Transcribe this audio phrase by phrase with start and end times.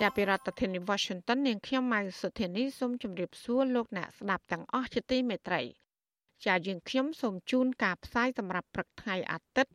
[0.00, 5.62] ចាប់ពីរដ្ឋធានី Washington នាងខ្ញុំម៉ៅសុធានីសូមជម្រាបសួរលោកអ្នកស្ដាប់ទាំងអស់ជាទីមេត្រី
[6.46, 9.72] ចាយើងខ្ញុំសូមជូនការផ្សាយសម្រាប់ព្រឹកថ្ងៃអាទិត្យ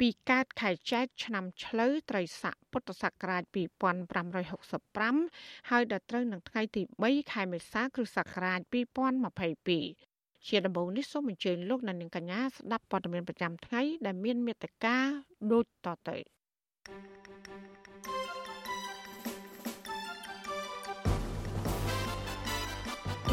[0.00, 8.60] ពីកើតខែចែកឆ្នាំឆ្លូវត្រីស័កពុទ្ធសករាជ2565ហើយដល់ត្រូវនឹងថ្ងៃទី3ខែមេសាគ្រិស្តសករាជ
[9.58, 14.96] 2022ជាដំបូងនេះសូមអញ្ជើញលោកអ្នកនាងកញ្ញាស្ដាប់ព័ត៌មានប្រចាំថ្ងៃដែលមានមេត្តា
[15.52, 16.16] ដូចតទៅ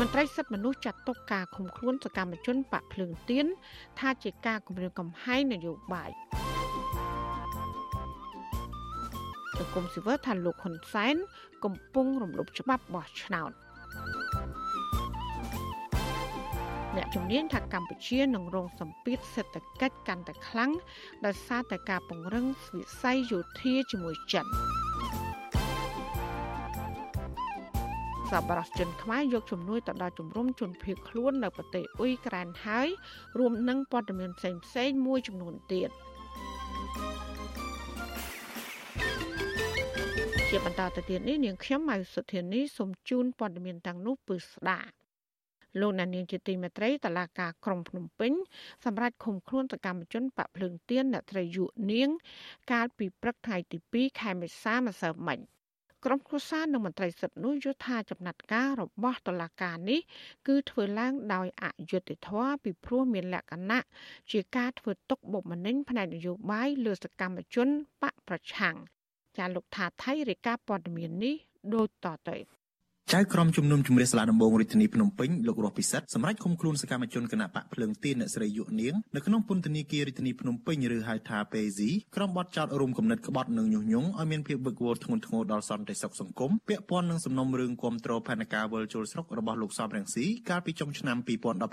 [0.02, 3.46] មន្ត្រីសិទ្ធិមនុស្សចាត់ទុកការឃុំខ្លួនសកម្មជនបកភ្លើងទៀន
[4.00, 6.10] ថាជាការគម្រាមកំហែងនយោបាយ
[9.58, 11.16] សង្គមស៊ីវិលថាលោកហ៊ុនសែន
[11.64, 13.52] កំពុងរំលោភច្បាប់បោះឆ្នោត
[16.96, 20.72] អ្នកជំនាញថាកម្ពុជានឹងរងសម្ពាធសេដ្ឋកិច្ចកាន់តែខ្លាំង
[21.26, 24.48] ដោយសារតែការពង្រឹងវិស័យយោធាជាមួយចិន
[28.32, 32.88] សប្បុរសជនខ្មែរយកជំនួយទៅដល់ជំរំជនភៀសខ្លួននៅប្រទេសអ៊ុយក្រែនហើយ
[33.38, 35.92] រួមនឹងព័ត៌មានផ្សេងៗមួយចំនួនទៀត។
[40.52, 44.80] ជាបន្តទៅទៀតនេះនាងខ្ញុំម៉ៅសុធានីសូមជូនព័ត៌មានទាំងនោះពឺស្ដា
[45.80, 48.32] លោកណានៀងជាទីមេត្រីតឡាការក្រុងភ្នំពេញ
[48.86, 52.10] សម្រាប់ឃុំខ្លួនសកម្មជនបកភ្លើងទៀនអ្នកត្រីយុនាង
[52.72, 55.40] កាលពីព្រឹកថ្ងៃទី2ខែមេសាម្សិលមិញ
[56.06, 60.00] ក្រុមគ្រួសារនិងមន្ត្រីសិទ្ធិនោះយល់ថាចំណាត់ការរបស់តឡាការនេះ
[60.48, 63.86] គឺធ្វើឡើងដោយអយុត្តិធម៌ពីព្រោះមានលក្ខណៈ
[64.32, 67.68] ជាការធ្វើទុកបុកម្នេញផ្នែកនយោបាយលើសកម្មជន
[68.02, 68.76] បកប្រឆាំង
[69.38, 71.36] ចាលោកថាថៃរាយការណ៍ព័ត៌មាននេះ
[71.74, 72.57] ដូចតទៅ
[73.14, 91.18] ចៅក្រមជំនុំជម្រះសាលាដំបងរាជធានីភ្នំពេញលោករស់ពិសិដ្ឋសម្រាប់ឃុំខ្លួនសកម្មជនគណៈបកភ្លើងទៀនអ្នកស្រីយុនាងនៅក្នុងពន្ធនាគាររាជធានីភ្នំពេញឬហៅថាពេស៊ីក្រុមបទចោតរួមគំនិតក្បត់និងញុះញង់ឲ្យមានភាពវឹកវរធ្ងន់ធ្ងរដល់សន្តិសុខសង្គមពាក់ព័ន្ធនឹងសំណុំរឿងគាំទ្រផែនការវិលជុលស្រុករបស់លោកសំរងស៊ីកាលពីចុងឆ្នាំ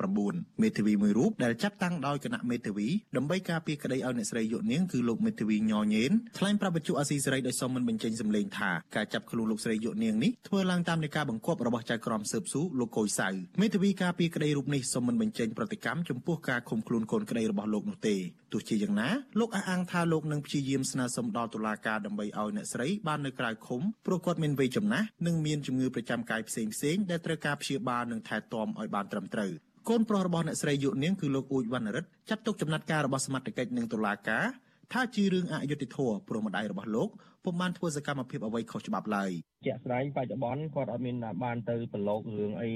[0.02, 13.28] 2019មេធាវីមួយរូបដែលចាត់តាំងដោយគណៈមេធាវីដើម្បីការពារក្តីឲ្យអ្នកស្រីយុនាងគឺលោកមេធាវីញញេនថ្លែងប្រាប់បច្ចុប្បន្នអាស៊ីសេរីដោយសមមិនបញ្ចេញសម្លេងថាការចាប់ខ្លួនលោកស្រីយុនាងនេះធ្វើឡើងតាមនៃការបង្គាប់របស់ចៅក្រមស៊ើបស៊ូលោកកុយសៅ
[13.60, 18.16] មេធាវីការពីក្តីរូបនេះសូមមិនបញ្ចេញប្រតិកម្មចំពោះការឃុំខ្លួនកូនក្តីរបស់លោកនោះទេ
[18.52, 19.08] ទោះជាយ៉ាងណា
[19.40, 29.50] លោកអះអាងថាលោកនឹងព្យាយាមស្នើសុំដល់តុលាការដើម្បីឲ្យអ្នកស្រីបាននៅក្រៅឃុំព្រោះគាត់មានវ័យចំណាស់និងមានជំងឺប្រចាំកាយផ្សេងផ្សេងដែលត្រូវការព្យាបាលនិងថែទាំឲ្យបានត្រឹមត្រូវ
[29.88, 34.44] កូនប្រុសរបស់អ្នកស្រីយុនាងគឺលោកអ៊ូចវណ្ណរិទ្ធចាត់ទុកចំណាត់ការរបស់សមត្ថកិច្ចនិងតុលាការ
[34.92, 37.08] ថាជារឿងអយុត្តិធម៌ព្រោះម្ដាយរបស់លោក
[37.44, 39.30] ពុំបានធ្វើសកម្មភាពអ្វីខុសច្បាប់ឡើយ
[39.66, 42.70] ជាក់ស្ដែងបច្ចុប្បន្នគាត់អត់មានបានទៅប្រឡូករឿងអី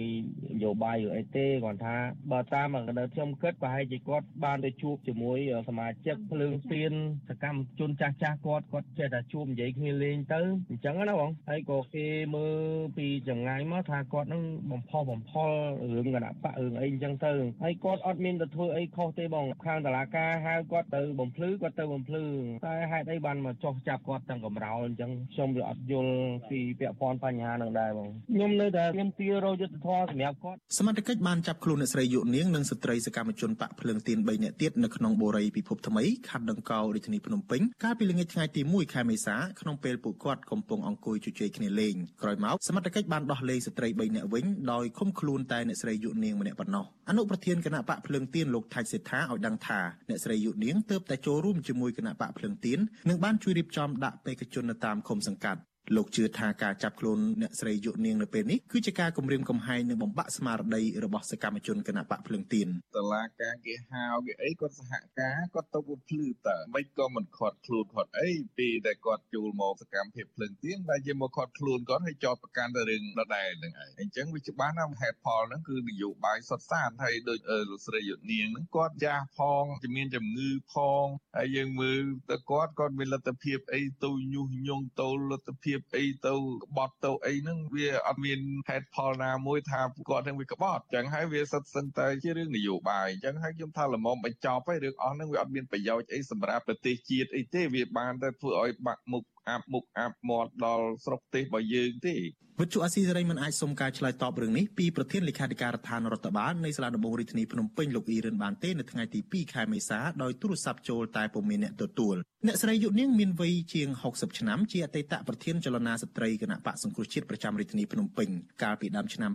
[0.54, 1.96] នយោបាយឬអីទេគាត់ថា
[2.32, 6.92] បើតាមកណ្ដៅខ្ញុំគិតប្រហែលជាគាត់បានទៅជួបជាមួយសមាជិកភ្លើងទៀន
[7.28, 10.40] សកម្មជនចាស់ចាស់គាត់គាត់ចេះតែជួបនិយាយគ្នាលេងទៅ
[10.70, 12.56] អញ្ចឹងណាបងហើយក៏គេមើល
[12.96, 14.42] ពីចង្ងាយមកថាគាត់នឹង
[14.72, 15.50] បំផុសបំផុល
[15.94, 22.24] រឿងគណៈបករឿងអីអញ្ចឹងទៅហើយគាត់អត់មានទៅធ្វើអីខុសទេបងខាងតឡាការហៅគាត់ទៅបំភ្លឺគាត់ទៅបំភ្លឺ
[22.66, 26.12] តែហេតុអីបានមកចោះចាប់គាត់ទាំងកំរោលអញ្ចឹងខ្ញុំវាអត់យល់
[26.50, 52.78] ពីពាក់ព័ន្ធបញ្ហានឹងដែរបងខ្ញុំនៅតែមានទីរយុទ្ធធម៌សម្រាប់គាត់សមត្ថកិច្ចបានចាប់ខ្លួនអ្នកស្រីយុនាងនិងស្ត្រីសកម្មជនបកភ្លើងទៀន3នាក់ទៀតនៅក្នុងបូរីពិភពថ្មីខណ្ឌដង្កោរាជធានីភ្នំពេញកាលពីល្ងាចថ្ងៃទី1ខែមេសាក្នុងពេលពួកគាត់កំពុងអង្គុយជជែកគ្នាលេងក្រោយមកសមត្ថកិច្ចបានដោះលែងស្ត្រី3នាក់វិញដោយឃុំខ្លួនតែអ្នកស្រីយុនាងម្នាក់ប៉ុណ្ណោះអនុប្រធានគណៈបកភ្លើងទៀនលោកថាច់សេដ្ឋាឲ្យដឹងថាអ្នកស្រីយុនាងទើបតែចូលរួមជាមួយគណៈបកភ្លើងទៀន
[53.08, 55.60] និងបានជួយរៀបចំដាក់បេក្ខជននៅតាមឃុំសង្កាត់
[55.96, 77.38] លោកជឿថាការចាប់ខ្លួនអ្នកស្រីយុនាងនៅពេលនេះគឺជាការគំរាមកំហែងនិងបំបាក់ស្មារតីរបស់សកម្មជនគណបកភ្លឹងទៀនតឡាការគេហៅគេអីគាត់សហការគាត់ទៅភ្លឺតើមិនក៏មិនខាត់ខ្លួនគាត់អីពីតែគាត់ជួលមកសកម្មភាពភ្លឹងទៀនតែជាមកខាត់ខ្លួនគាត់ឲ្យចោតប្រកាន់ទៅរឿងដដែលហ្នឹងឯងអញ្ចឹងវាច្បាស់ណាស់ហេតុផលហ្នឹងគឺនយោបាយសុទ្ធសាធហើយដូច
[77.70, 80.74] លោកស្រីយុនាងហ្នឹងគាត់ចាស់ផងជំនាញជំងឺផ
[81.04, 81.06] ង
[81.36, 86.34] ហើយយើងមើលទៅគាត់គាត់មានលទ្ធភាពអីទៅញុះញង់ទៅលទ្ធភាពភាពអីទៅ
[86.64, 102.16] ក្បត់ទៅអីហ្នឹងវាអត់មានហេតុផលណាមួយថាគាត់នឹងវាក្បត់ចឹងហើយវាសិតសឹងតែជារឿងនយោបាយចឹងហើយខ្ញុំថាល្មមបញ្ចប់ហើយរឿងអស់ហ្នឹងវាអត់មានប្រយោជន៍អីសម្រាប់ប្រទេសជាតិអីទេវាបានតែធ្វើឲ្យបាក់មុខ អាប់មុខអាប់មាត់ដល់ស្រុកទេសរបស់យើងទេ
[102.60, 112.16] វិទ្យុអាស៊ីសេរីមិនអាចសុំការឆ្លើយតបរឿងនេះពីប្រធានលេខាធិការដ្ឋានរដ្ឋបាលនៃសាលាដំបងរាជធានីភ្នំពេញលោកអ៊ីរ៉ានបានទេនៅថ្ងៃទី2ខែមេសាដោយទូរស័ព្ទចូលតែពុំមានអ្នកទទួល
[112.46, 118.28] អ្នកស្រីយុនាងមានវ័យជាង60ឆ្នាំជាអតីតប្រធានចលនាស្ត្រីគណៈបកសង្គ្រោះជាតិប្រចាំរាជធានីភ្នំពេញ
[118.62, 119.32] កាលពីដើមឆ្នាំ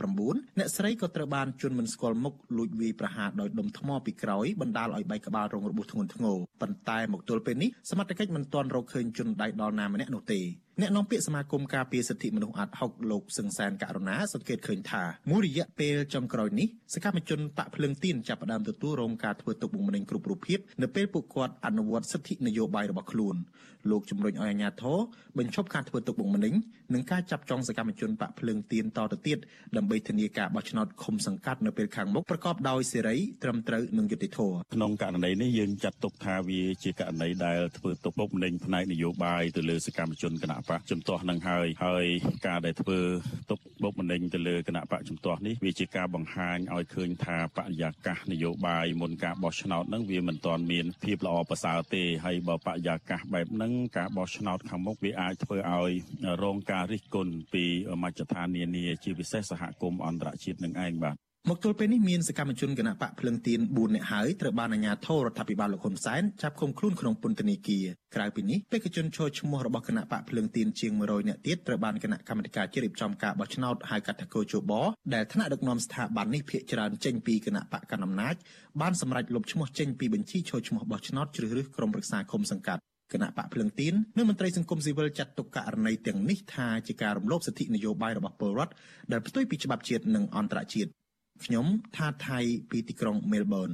[0.00, 10.40] 2019អ្នកស្រីក៏ត្រូវបានជន់មិនស្គាល់មុខលួចវាយប្រហារដោយដុំថ្មពីក្រោយបណ្ដាលឲ្យបែកក្បាលរងរបួសធ្ងន់ធ្ងរប៉ុន្តែមកទល់ពេលនេះសមត្ថកិច្ចមិនទាន់រកឃើញជនដៃដល់ណាម្នាក់នោះទេ
[10.80, 23.36] អ្នកនាំពាក្យសមាគមការពារសិទ្ធិមនុស្សអាត់ហុកលោកសឹងសានករណាសង្កេតឃើញថាមួយរយៈពេលចុងក្រោយនេះសកម្មជនបកភ្លើងទៀនចាប់ផ្ដើមទទួលរងការធ្វើទុកបុកម្នេញគ្រប់រូបភាពនៅពេលពួកគាត់អនុវត្តសិទ្ធិនយោបាយរបស់ខ្លួន
[23.90, 24.98] លោកជំរុញឲ្យអាជ្ញាធរ
[25.38, 26.54] បញ្ឈប់ការធ្វើទុកបុកម្នេញ
[26.94, 29.38] និងការចាប់ចងសកម្មជនបកភ្លើងទៀនតទៅទៀត
[29.76, 42.06] ដើម្បីធានាការបោះឆ្នោតឃុំសង្កាត់នៅពេលខាងមុខប្រកបដោយសេរីត្រឹមត្រូវនិងយុត្តិធម៌ក្នុងករណីនេះយើងចាត់ទុកថាវាជាករណីដែលធ្វើទុកបុកម្នេញផ្នែកនយោបាយទៅលើសកម្មជនគណៈបកជំទាស់នឹងហើយហើយ
[42.46, 42.98] ការដែលធ្វើ
[43.50, 55.92] ទុកបុកម្នេញទៅលើគណៈបកជំទាស់នេះវាជាការបង្ហាញឲ្យឃើញថាបរិយាកាសនយោបាយមុនការបោះឆ្នោតនឹងវាមិនទាន់មានភាពល្អប្រសើរទេហើយបើបរិយាកាសបែបហ្នឹងការបោះឆ្នោតខាងមុខវាអាចធ្វើឲ្យ
[56.42, 57.64] រងការរិះគន់ពី
[58.02, 67.84] មជ្ឈដ្ឋាននានាជាពិសេសសហគមន៍អន្តរជាតិនឹងឯងបាទ មកទល់ពេលនេះមានសកម្មជនគណៈបកភ្លឹងទៀន4នាក់ហើយត្រូវបានអាជ្ញាធររដ្ឋាភិបាលលោកហ៊ុនសែនចាប់ឃុំខ្លួនក្នុងពន្ធនាគារ
[68.14, 74.72] ក្រៅពីនេះបេក្ខជនចូលឈ្មោះរបស់គណៈបកភ្លឹងទៀនជាង100នាក់ទៀតត្រូវបានគណៈកម្មាធិការជ្រៀបចំការបោះឆ្នោតហៅកាត់ថាកោជប
[75.14, 78.34] ដែលថ្នាក់ដឹកនាំស្ថាប័ននេះភាកច្រើនចេញពីគណៈបកកណ្ដាលអំណាច
[78.80, 82.82] បានសម្រេចលុបឈ្មោះចេញពីបញ្ជីចូលឈ្មោះបោះឆ្នោតជ្រើសរើសក្រុមប្រឹក្សាឃុំសង្កាត់
[83.12, 88.72] គណៈបកភ្លឹងទៀននិងមន្ត្រីសង្គមស៊ីវិលចាត់ទុកករណីទាំងនេះថាជាការរំលោភសិទ្ធិនយោបាយរបស់ពលរដ្ឋ
[89.12, 90.90] ដែលផ្ទុយពីច្បាប់ជាតិនិងអន្តរជាតិ
[91.44, 91.66] ខ្ញុំ
[91.96, 92.38] ថាថៃ
[92.70, 93.70] ពីទីក្រុងមែលប៊ន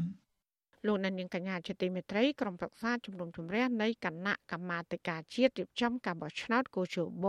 [0.86, 7.26] លោកនាងកញ្ញាជាទីមេត្រីក្រុមប្រឹក្សាជំនុំជម្រះនៃគណៈកម្មាធិការជាតិរៀបចំការបោះឆ្នោតកោជប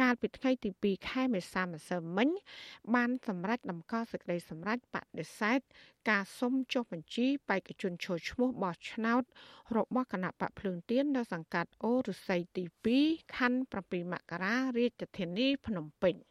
[0.00, 2.28] កាលពីថ្ងៃទី2ខែមេសាម្សិលមិញ
[2.94, 5.60] បានសម្រេចដំកល់សេចក្តីសម្រេចបដិសេធ
[6.10, 9.22] ការសុំចុះបញ្ជីបេក្ខជនចូលឈ្មោះបោះឆ្នោត
[9.76, 12.64] របស់គណៈបកភ្លើងទៀននៅសង្កាត់អូរុស័យទី
[13.00, 16.16] 2ខណ្ឌ7មករារាជធានីភ្នំពេញ។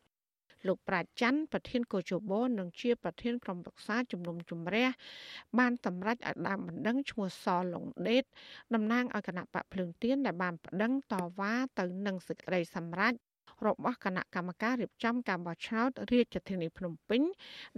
[0.68, 4.88] លោកប្រាច័ន្ទប្រធានកោជបនិងជាប្រធានក្រុមប្រឹក្សាជំនុំជម្រះ
[5.60, 8.24] បានសម្រេចឲ្យដើមបណ្ដឹងឈ្មោះសលងដេត
[8.74, 13.14] តំណាងឲ្យគណៈបកភ្លើងទៀនដែលបានប្តឹងតវ៉ាទៅនឹងសេចក្តីសម្រេច
[13.68, 17.22] របស់គណៈកម្មការរៀបចំការបោះឆ្នោតរាជធានីភ្នំពេញ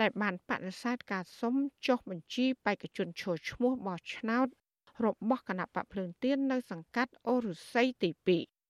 [0.01, 1.55] ដែលបានបដិសេធការសុំ
[1.87, 4.47] ចុះបញ្ជីបេក្ខជនឈរឈ្មោះបោះឆ្នោត
[5.05, 8.60] របស់គណៈបកភ្លើងទៀននៅសង្កាត់អូរុស័យទី2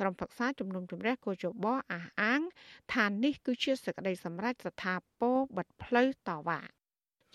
[0.00, 2.40] ក្រុមប្រឹក្សាជំនុំជម្រះកោជបអះអាង
[2.94, 6.60] ថានេះគឺជាសក្តីសម្រេចស្ថាពរបិទផ្លូវតវ៉ា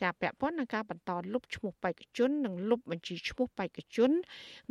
[0.01, 4.11] ជាពាក់ព័ន្ធនឹងការបន្តលុបឈ្មោះបេក្ខជននិងលុបបញ្ជីឈ្មោះបេក្ខជន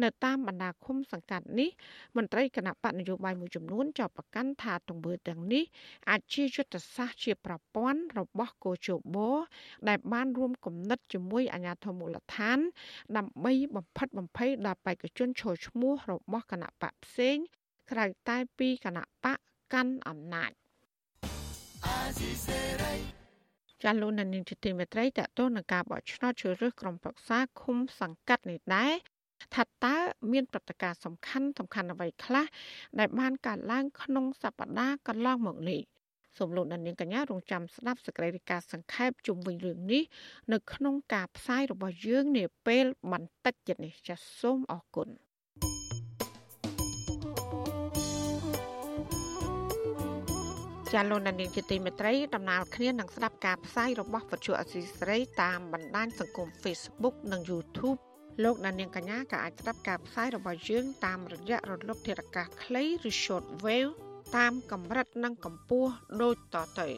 [0.03, 1.71] នៅតាមបណ្ដាឃុំសង្កាត់នេះ
[2.17, 5.65] មន្ត្រីគណៈបកនយោបាយមួយចំនួនចោទប្រកាន់ថាទង្វើទាំងនេះ
[6.11, 9.19] អាចជាយុទ្ធសាស្ត្រជាប្រព័ន្ធរបស់កោជប
[9.89, 12.59] ដែលបានរួមគំនិតជាមួយអាជ្ញាធរមូលដ្ឋាន
[13.17, 17.39] ដើម្បីបំផិតបំភ័យដល់បេក្ខជនឈរឈ្មោះរបស់គណៈបកផ្សេង
[17.91, 19.39] ក្រៅតែពីគណៈបក
[19.73, 20.51] កាន់អំណាច
[23.83, 28.93] ចាលោកនានីជាទីមេត្រីតទៅនឹងការបោះឆ្នោតជ្រើសរើសក្រុមប្រឹក្សាឃុំសង្កាត់នេះដែរ
[29.55, 29.97] ថាតើ
[30.33, 32.47] មានព្រឹត្តិការណ៍សំខាន់សំខាន់អ្វីខ្លះ
[32.99, 35.81] ដែលបានកើតឡើងក្នុងសប្តាហ៍កន្លងមកនេះ
[36.39, 40.03] សូមលោកនាងកញ្ញារងចាំស្ដាប់សេចក្តីរាយការណ៍សង្ខេបជុំវិញរឿងនេះ
[40.53, 45.09] នៅក្នុងការផ្សាយរបស់យើងនាពេលបន្តិចទៀតនេះចាសសូមអរគុណ
[50.93, 57.99] ចាលោកនាងជាទីមេត្រីដំណើរគ្នានឹងស្ដាប់ការផ្សាយរបស់វិទ្យុអសីស្រីតាមបណ្ដាញសង្គម Facebook និង YouTube
[58.45, 63.93] លោកនាងកញ្ញាក៏អាចស្ដាប់ការផ្សាយរបស់យើង តាមរយៈរលកធារកាសខ្លីឬ Short Wave
[64.37, 65.91] តាមកម្រិតនិងកម្ពស់
[66.23, 66.89] ដូចតទៅ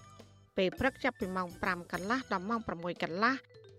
[0.57, 2.71] ពេលព្រឹកចាប់ពីម៉ោង5កន្លះដល់ម៉ោង6
[3.03, 3.35] កន្លះ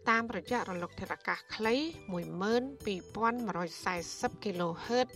[0.10, 1.76] តាមរយៈរលកធារកាសខ្លី
[2.14, 5.08] 12140 kHz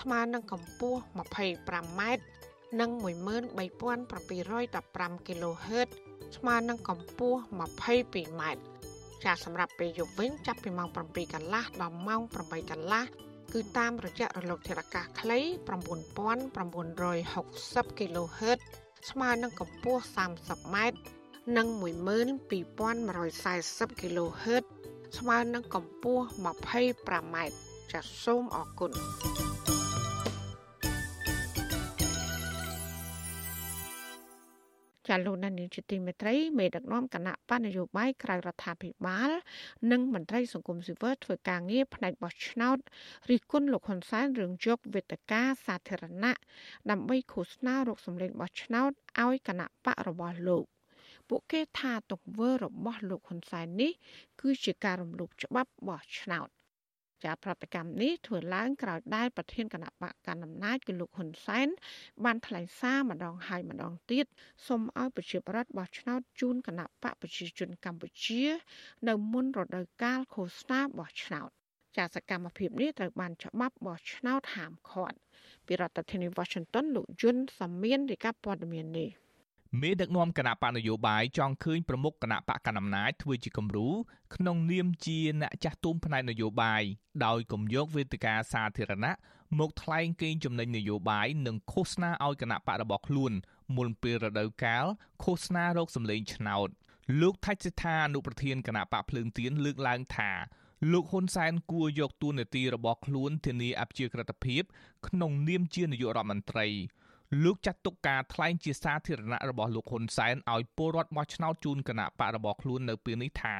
[0.00, 2.00] ស្មើនឹងកម្ពស់ 25m
[2.80, 3.02] និង13715
[5.26, 5.88] kHz
[6.36, 8.42] ស្មើនឹងកម្ពស់ 22m
[9.24, 13.04] ចាសសម្រាប់ពេលយប់វិញចាប់ពីម៉ោង7កន្លះដល់ម៉ោង8កន្លះ
[13.52, 15.38] គឺតាមរយៈរលកធារកាសខ្លី
[16.18, 18.58] 9960 kHz
[19.10, 20.76] ស្មើនឹងកម្ពស់ 30m
[21.56, 24.64] និង12140 kHz
[25.18, 27.36] ស្មើនឹងកម្ពស់ 25m
[27.92, 28.92] ចាសសូមអរគុណ
[35.08, 39.30] ចាលោកណានីជាទីមេត្រីមេដឹកនាំគណៈបណ្ឌនយោបាយក្រៅរដ្ឋាភិបាល
[39.90, 42.78] និងមន្ត្រីសង្គមស៊ីវិលធ្វើការងារផ្នែកបោះឆ្នោត
[43.30, 46.34] រិះគន់លោកហ៊ុនសែនរឿងយកវេទិកាសាធារណៈ
[46.90, 48.90] ដើម្បីឃោសនារកសម្លេងបោះឆ្នោត
[49.24, 50.64] ឲ្យគណៈបករបស់លោក
[51.28, 53.92] ពួកគេថាទង្វើរបស់លោកហ៊ុនសែននេះ
[54.40, 56.48] គឺជាការរំលោភច្បាប់បោះឆ្នោត
[57.24, 61.68] ចាប្រតិកម្មនេះធ្វើឡើងក្រោយដែលប្រធានគណៈបកកណ្ដាលអំណាចគឺលោកហ៊ុនសែន
[62.24, 64.26] បានថ្លែងសារម្ដងហើយម្ដងទៀត
[64.66, 68.42] សូមឲ្យប្រជាប្រដ្ឋបោះឆ្នោតជូនគណៈបកប្រជាជនកម្ពុជា
[69.08, 71.50] នៅមុនរដូវកាលឃោសនាបោះឆ្នោត
[71.96, 75.16] ចាសកម្មភាពនេះត្រូវបានច្បាប់បោះឆ្នោតហាមឃាត់
[75.66, 79.10] ពីរដ្ឋធានី Washington លោកយុនសាមៀនរាយការណ៍ព័ត៌មាននេះ
[79.80, 83.88] មេដឹកនាំគណៈបកនយោបាយចង់ឃើញប្រមុខគណៈបកកណ្ដាលអំណាចធ្វើជាគំរូ
[84.34, 86.82] ក្នុងនាមជាអ្នកចាស់ទុំផ្នែកនយោបាយ
[87.24, 89.12] ដោយគំយកវេទិកាសាធារណៈ
[89.58, 93.32] មកថ្លែងកេងចំណេញនយោបាយនិងឃោសនាឲ្យគណៈបករបស់ខ្លួន
[93.76, 94.86] មុនពេលរដូវកាល
[95.22, 96.68] ឃោសនារោគសម្លេងឆ្នោត
[97.20, 100.30] លោកថៃសិដ្ឋាអនុប្រធានគណៈបកភ្លើងទៀនលើកឡើងថា
[100.92, 104.62] លោកហ៊ុនសែនគួរយកតួនាទីរបស់ខ្លួនធានាអព្យាក្រឹតភាព
[105.08, 106.66] ក្នុងនាមជានាយករដ្ឋមន្ត្រី
[107.44, 113.56] លោកចាត់ទុកការថ្លែងជាសាធារណៈរបស់លោកហ៊ុនសែនឲ្យពលរដ្ឋបោះឆ្នោតជូនគណៈបករបស់ខ្លួននៅពេលនេះថា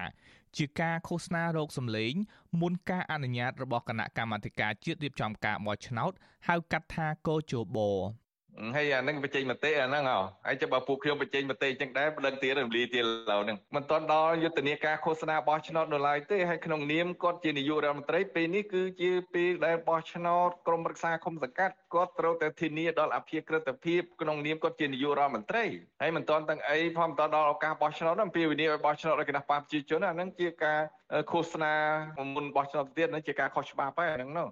[0.57, 2.15] ជាការឃោសនារោគសម្លេង
[2.61, 6.13] មុនការអនុញ្ញាតរបស់គណៈកម្មាធិការជាតិរៀបចំការបោះឆ្នោត
[6.49, 7.79] ហៅកាត់ថាកោជប
[8.77, 25.65] ហើយអានឹងបញ្ចេញមតិអាហ្នឹងហ៎ហើយចាំបើពួកខ្ញុំបញ្ចេញមតិអញ្ចឹងដែរប្តឹងទៀតរំលាយទៀតឡើយហ្នឹងមិនទាន់ដល់យុទ្ធនាការឃោសនាបោះឆ្នោតនៅឡើយទេហើយក្នុងនាមគាត់ជានាយករដ្ឋមន្ត្រីពេលនេះគឺជាពេលដែលបោះឆ្នោតក្រមរក្សាគុំសង្កាត់គាត់ត្រូវតែធានាដល់អភិក្រិតភាពក្នុងនាមគាត់ជានាយករដ្ឋមន្ត្រី
[26.03, 30.81] ហើយមិនទាន់ទាំងអីផងមិនទាន់ដល់ឱកាសបោះឆ្នោតហ្នឹងពេលវិនិយោគឲ្យបោះឆ្នោតឲ្យគណៈបព្វជិជនអាហ្នឹងជាការ
[31.31, 31.73] ឃោសនា
[32.35, 34.49] មុនបោះឆ្នោតទៀតហ្នឹងជាការខុសច្បាប់ហើយអាហ្នឹងនោះ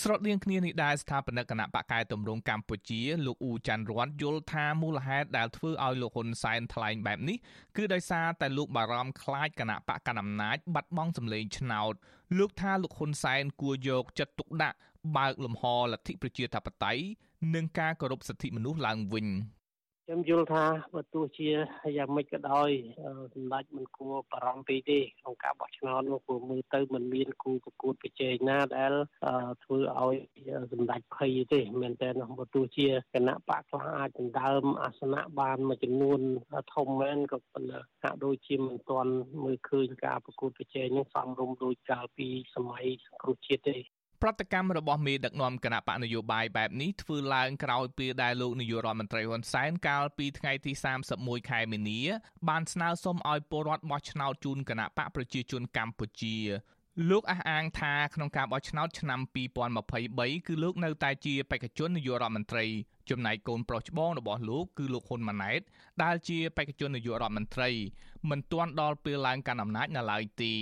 [0.00, 7.36] ស្រដៀងគ្នានេះដែរស្ថាបនិកគណៈបកកែតម្រង់កម្ពុជាលោកអ៊ូច័ន្ទរតយល់ថាមូលហេតុដែលធ្វើឲ្យលោកហ៊ុនសែនថ្លែងបែបនេះ
[7.76, 11.94] គឺដោយសារតែលោកបារម្ភខ្លាចគណៈបកកណ្ដាលអំណាចបាត់បង់សម្លេងឆ្នោត
[12.38, 14.76] លោកថាលោកហ៊ុនសែនគួរយកចិត្តទុកដាក់
[15.16, 17.02] បើកលំហលទ្ធិប្រជាធិបតេយ្យ
[17.54, 19.26] និងការគោរពសិទ្ធិមនុស្សឡើងវិញ
[20.06, 21.48] ខ្ញុំយល់ថាបើទោះជា
[21.96, 22.70] យ៉ាងម៉េចក៏ដោយ
[23.34, 28.92] សម្ដេចមិនគួរបារម្ភពេកទេក្នុងការបោះឆ្នោតនោះព្រោះមើលទៅมันមានគូប្រកួតប្រជែងណាដែល
[29.64, 30.16] ធ្វើឲ្យ
[30.72, 36.20] សម្ដេចភ័យទេមែនតើបើទោះជាគណៈបកខ្លះអាចដណ្ដើមអាសនៈបានមួយចំនួន
[36.74, 39.12] ធំមែនក៏ប៉ុន្តែហាក់ដូចជាមិនទាន់
[39.44, 43.78] មើលឃើញការប្រកួតប្រជែងនឹងសមរម្យដោយកាលពីសម័យសង្គ្រោះជាតិទេ
[44.24, 50.72] ប្រតិកម្មរបស់មេដឹកនាំគណៈបកនយោបាយបែបនេះធ្វើឡើងក្រោយពេលដែលលោកនាយករដ្ឋមន្ត្រីហ៊ុនសែនកាលពីថ្ងៃទី
[51.10, 52.00] 31ខែមីនា
[52.48, 56.36] បានស្នើសុំឲ្យពលរដ្ឋបោះឆ្នោតជូនគណៈបកប្រជាជនកម្ពុជា
[57.10, 59.20] លោកអះអាងថាក្នុងការបោះឆ្នោតឆ្នាំ
[59.82, 62.64] 2023គឺលោកនៅតែជាបេក្ខជននាយករដ្ឋមន្ត្រី
[63.10, 65.60] ចំណែកកូនប្រុសច្បងរបស់លោកគឺលោកហ៊ុនម៉ាណែត
[66.02, 67.70] ដែលជាបេក្ខជននាយករដ្ឋមន្ត្រី
[68.30, 70.58] មិនទាន់ដល់ពេលឡើងកាន់អំណាចនៅឡើយទេឥ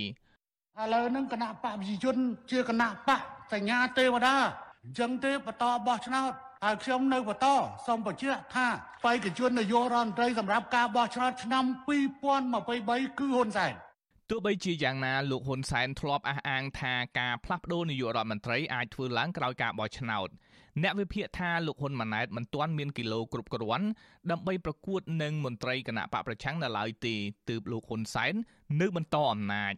[0.93, 2.15] ឡូវហ្នឹងគណៈបកប្រជាជន
[2.51, 3.21] ជាគណៈបក
[3.53, 4.37] សញ្ញាទេវតា
[4.85, 6.31] អញ្ចឹងទេបន្តបោះឆ្នោត
[6.63, 7.47] ហើយខ្ញុំនៅបន្ត
[7.87, 8.67] សូមបញ្ជាក់ថា
[9.05, 13.73] បេក្ខជននាយករដ្ឋមន្ត្រីសម្រាប់ការបោះឆ្នោតឆ្នាំ2023គឺហ៊ុនសែន
[14.29, 20.29] ទោះបីជាយ៉ាងណាលោកហ៊ុនសែនធ្លាប់អះអាងថាការផ្លាស់ប្តូរនាយករដ្ឋមន្ត្រីអាចធ្វើឡើងក្រោយការបោះឆ្នោត
[20.83, 23.87] អ្នកវិភាគថាលោកហ៊ុនម៉ាណែតមិនទាន់មានគីឡូគ្រប់គ្រាន់
[24.31, 27.15] ដើម្បីប្រកួតនឹងមន្ត្រីគណៈបកប្រឆាំងនៅឡើយទេ
[27.49, 28.33] ទើបលោកហ៊ុនសែន
[28.81, 29.73] នៅបន្តអំណាច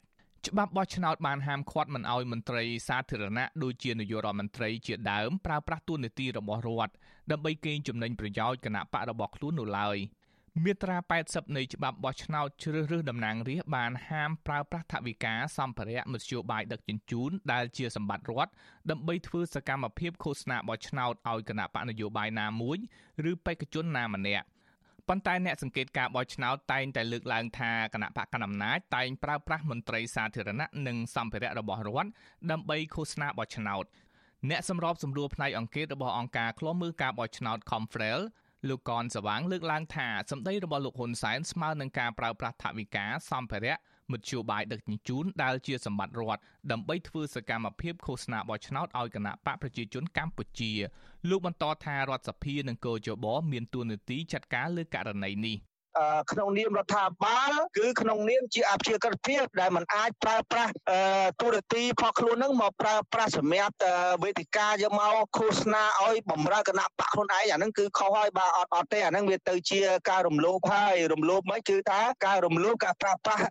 [0.48, 6.94] ច្បាប់បោះឆ្នោតបានហាមឃាត់មិនឲ្យមន្ត្រីសាធារណៈដូចជានាយករដ្ឋមន្ត្រីជាដើមប្រើប្រាស់តួនាទីរបស់រដ្ឋ
[7.32, 9.98] ដើម្បីកេងចំណេញប្រយោជន៍គណៈបករបស់ខ្លួននោះឡើយ
[10.64, 10.98] មាត្រា
[11.28, 18.52] 80នៃច្បាប់បោះឆ្នោតជ្រើសរើសតំណាងរាស្ត្របានហាមប្រើប្រាស់ថវិកាសម្ភារៈមធ្យោបាយដឹកជញ្ជូនដែលជាសម្បត្តិរដ្ឋ
[18.90, 22.78] ដើម្បីធ្វើសកម្មភាពឃោសនាបោះឆ្នោតឲ្យគណៈបកនយោបាយណាមួយ
[23.32, 24.46] ឬបេក្ខជនណាម្នាក់
[25.10, 32.10] ប៉ុន្តែអ្នកសង្កេតការបោះឆ្នោតតែងតែលើកឡើងថាគណៈបកកណ្ដាលអំណាចតែងប្រើប្រាស់មន្ត្រីសាធារណៈនិងសម្ភារៈរបស់រដ្ឋ
[32.52, 33.86] ដើម្បីឃោសនាបោះឆ្នោត
[34.50, 38.20] អ្នកសម្របសម្រួលផ្នែកអង្គការរបស់អង្គការឃ្លាំមើលការបោះឆ្នោត Confrel
[38.70, 43.76] លោកកនសវាងលើកឡើងថាសម្ដីរបស់លោកហ៊ុនសែនស្មើនឹងការប្រើប្រាស់ថវិកាសម្ភារៈ
[44.12, 46.42] មធ្យោបាយដឹកជញ្ជូនដែលជាសម្បត្តិរដ្ឋ
[46.72, 50.72] ដើម្បីធ្វើសកម្មភាពឃោសនាបោះឆ្នោតឲ្យគណៈបកប្រជាជនកម្ពុជា
[51.30, 55.58] លោកបន្តថារដ្ឋសភានិងកោជបមានទួនាទីចាត់ការលើករណីនេះ
[56.32, 60.72] ក្នុងនាមរដ្ឋាភិបាលគឺក្នុងនាមជាអភិក្រិតភាពដែលมันអាចប្រើប្រាស់
[61.42, 63.76] ទូរទស្សន៍ផងខ្លួននឹងមកប្រើប្រាស់សម្រាប់
[64.24, 73.44] វេទិកាយកមកឃោសនាឲ្យបំរើគណៈបកខ្លួនឯងអានឹងគឺខុសហើយបើអត់អត់ទេអានឹងវាទៅជាការរំលោភហើយរំលោភមិនគឺថាការរំលោភការប្រើប្រាស់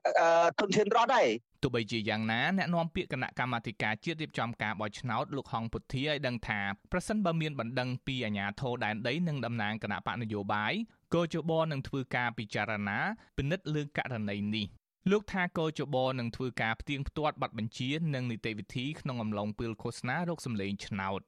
[0.58, 1.28] ទុនធានរដ្ឋហើយ
[1.62, 6.60] ទោះបីជាយ៉ាងណាអ្នកនាំពាក្យគណៈកម្មាធិការជាតិរៀបចំការបោះឆ្នោតលោកហងពុធាឲ្យដឹងថា
[6.92, 10.72] ប្រសិនបើមានបណ្ដឹងពីអាជ្ញាធរដែនដីនិងតំណាងគណៈបកនយោបាយ
[11.14, 12.98] កោជបនឹងធ្វើការពិចារណា
[13.38, 14.66] ពិនិត្យលើករណីនេះ
[15.10, 21.20] លោកថាកោជបនឹងធ្វើការផ្ទៀងផ្ទាត់ប័ណ្ណបញ្ជា និងនីតិវិធីក្នុងអំឡុងពេលឃោសនារោគសម្លេងឆ្នោត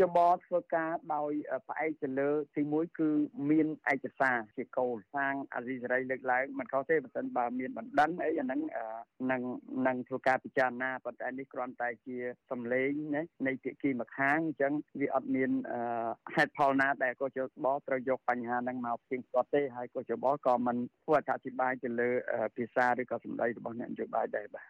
[0.00, 1.32] ចបធ្វើការដោយ
[1.68, 3.08] ផ្អែកទៅលើទីមួយគឺ
[3.50, 8.60] មានឯកសារជាគោលសាងអាស៊ីសេរីលើកឡើងមិនខុសទេបើមិនបើមានបណ្ដឹងអីអាហ្នឹង
[9.30, 9.42] នឹង
[9.86, 12.16] នឹងធ្វើការពិចារណាប៉ុន្តែនេះគ្រាន់តែជា
[12.50, 15.50] សម្លេងណានៃភាគីម្ខាងអញ្ចឹងវាអត់មាន
[16.34, 22.10] ហេតុផលណាដែលកោជបត្រូវយកបញ្ហាហ្នឹងមកផ្ទៀងផ្ទាត់ទេហើយកោជបក៏មិនធ្វើអធិប្បាយទៅលើ
[22.56, 24.66] ភាសាឬក៏សម្ដីរបស់អ្នកនយោបាយដែរបាទ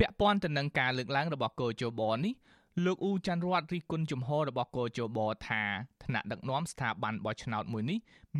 [0.00, 2.34] ពាក់ព័ន្ធទៅនឹងការលើកឡើងរបស់កោជបនេះ
[2.82, 5.62] លោកអ៊ូច័ន្ទរតរិះគន់ជំហររបស់កោជបថា
[6.04, 7.98] ថ្នាក់ដឹកនាំស្ថាប័នបោះឆ្នោតមួយនេះ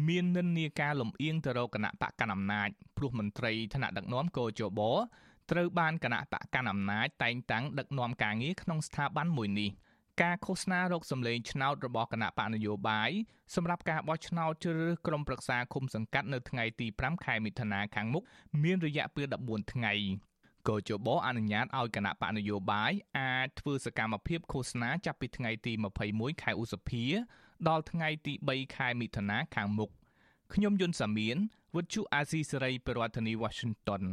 [0.08, 4.80] មាននិន្នាការលំអៀងទៅរកគណៈបកកណ្ដាលអំណាចព្រោះមន្ត្រីថ្នាក់ដឹកនាំកោជប
[5.50, 9.70] ត្រូវបានគណៈបកកណ្ដាលអំណាចតែងតាំងដឹកនាំការងារក្នុងស្ថាប័នមួយនេះ
[10.22, 13.10] ការឃោសនារកសម្លេងឆ្នោតរបស់គណៈបកនយោបាយ
[13.54, 18.22] សម្រាប់ការបោះឆ្នោតជ្រើសរើសក្រុមប្រឹក្សាឃុំសង្កាត់នៅថ្ងៃទី5ខែមិថុនាខាងមុខ
[18.62, 19.94] មានរយៈពេល14ថ្ងៃ
[20.68, 25.72] កោជបអនុញ្ញាតឲ្យគណៈបកនយោបាយអាចធ្វើសកម្មភាពឃោសនាចាប់ពីថ្ងៃទី
[26.08, 27.04] 21ខែឧសភា
[27.68, 29.90] ដល់ថ្ងៃទី3ខែមិថុនាខាងមុខ
[30.54, 31.36] ខ្ញុំយុនសាមៀន
[31.76, 34.04] វិទ្យុអាស៊ីសេរីប្រធានាធិបតី Washington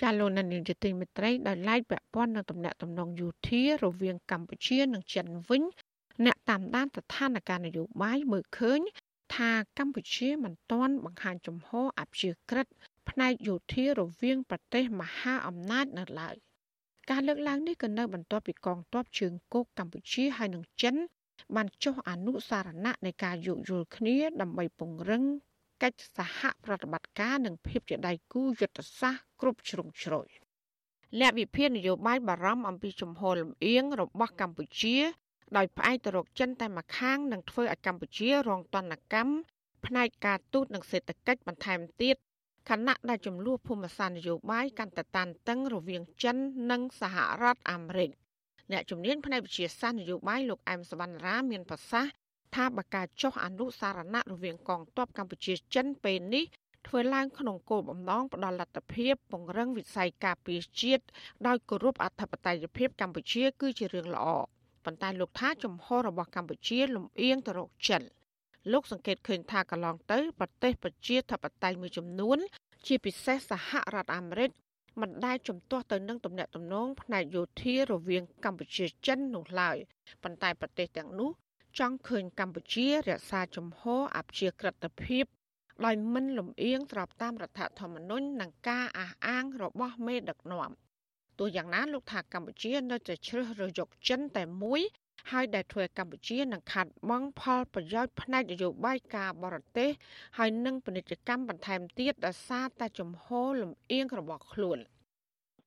[0.00, 5.62] ចាលោកនានីជាទីមេត្រីដោយឡែកពាក់ព័ន្ធនឹងតំណែងតំណងយោធារវាងកម្ពុជានិងចិនវិញ
[6.24, 8.80] អ្នកតាមដានស្ថានភាពនយោបាយមើលឃើញ
[9.34, 12.66] ថាកម្ពុជាមិនទាន់បង្ហាញចំហអព្យាក្រឹត
[13.08, 16.36] ផ្នែកយោធារវាងប្រទេសមហាអំណាចនៅឡើយ
[17.10, 20.94] ការលើកឡើងនេះក៏នៅបន្ទាប់ពីកងទ័ពជើងគោកកម្ពុជាហើយនិងចិន
[21.56, 25.22] បានចុះអនុសារណៈនៃការយោគយល់គ្នាដើម្បីពង្រឹង
[25.82, 30.28] កិច្ចសហប្រតិបត្តិការនិងភាពជាដៃគូយុទ្ធសាស្ត្រគ្រប់ជ្រុងជ្រោយ
[31.20, 34.96] លក្ខវិភាននយោបាយបារម្ភអំពីជំហរលំអៀងរបស់កម្ពុជា
[35.56, 39.32] ដោយផ្អែកទៅរកចិនតែម្ខាងនឹងធ្វើឲ្យកម្ពុជារងទណ្ឌកម្ម
[39.86, 42.16] ផ្នែកការទូតនិងសេដ្ឋកិច្ចបន្ថែមទៀត
[42.70, 46.36] ខណៈដែលចំនួនភូមិសាស្ត្រនយោបាយកាន់តែតានតឹងរវាងចិន
[46.70, 48.10] និងសហរដ្ឋអាមេរិក
[48.72, 52.12] អ្នកជំនាញផ្នែកវិទ្យាសាស្ត្រនយោបាយលោកអែមសវណ្ណរាមានប្រសាសន៍
[52.54, 56.44] ថាបើការចុះអនុសារណៈរវាងកងទ័ពកម្ពុជាចិនពេលនេះ
[56.86, 61.04] ធ្វើឡើងក្នុងគោលបំណងផ្ដល់លទ្ធភាពពង្រឹងវិស័យការពារជាតិ
[61.46, 64.28] ដោយគោរពអធិបតេយ្យភាពកម្ពុជាគឺជារឿងល្អ
[64.86, 68.02] ប៉ុន្តែលោកថាជំហររបស់កម្ពុជាលំអៀងទៅរកចិន
[68.72, 72.38] លោកសង្កេតឃើញថាកន្លងទៅប្រទេសប្រជាធិបតេយ្យមួយចំនួន
[72.86, 74.50] ជាពិសេសសហរដ្ឋអាមេរិក
[75.00, 79.76] មិនដែលជំទាស់ទៅនឹងទំនាក់ទំនងផ្នែកយោធារវាងកម្ពុជាចិននោះឡើយ
[80.22, 81.30] ប៉ុន្តែប្រទេសទាំងនោះ
[81.78, 85.24] ចង់ឃើញកម្ពុជារក្សាជំហរអព្យាក្រឹតភាព
[85.84, 90.70] ដោយមិនលំអៀងស្របតាមរដ្ឋធម្មនុញ្ញនិងការអះអាងរបស់មេដឹកនាំ
[91.38, 94.80] ទោះយ៉ាងណាលោកថាកម្ពុជានៅតែជ្រើសរើសយកចិនតែមួយ
[95.32, 99.88] ហើយដែលធ្វើឲ្យកម្ពុជានឹងខាត់បង់ផលប្រយោជន៍ផ្នែកនយោបាយការបរទេស
[100.38, 103.26] ហើយនឹងពាណិជ្ជកម្មបន្ថែមទៀតដោយសារតែចំហ
[103.60, 104.80] លំអៀងរបស់ខ្លួន។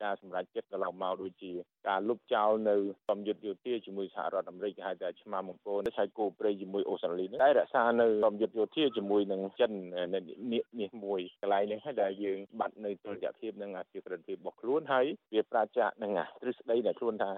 [0.04, 1.52] ការសម្រេចចិត្តកន្លងមកដូចជា
[1.88, 2.76] ការលុបចោលនៅ
[3.10, 9.72] សម្យុទ្ធយោធាជាមួយសហរដ្ឋអាមេរិកហៅថាឆ្មាំមង្គលនេះហើយគោព្រៃជាមួយអូស្ត្រាលីនេះតែរក្សានៅសម្យុទ្ធយោធាជាមួយនឹងចិន
[10.14, 16.12] នេះនេះមួយកន្លែងនេះហើយដែលយើងបាត់នៅតុល្យភាពនិងអធិក្រិតភាពរបស់ខ្លួនហើយវាប្រជានឹង
[16.42, 17.32] ទ្រឹស្ដីដែលខ្លួនថា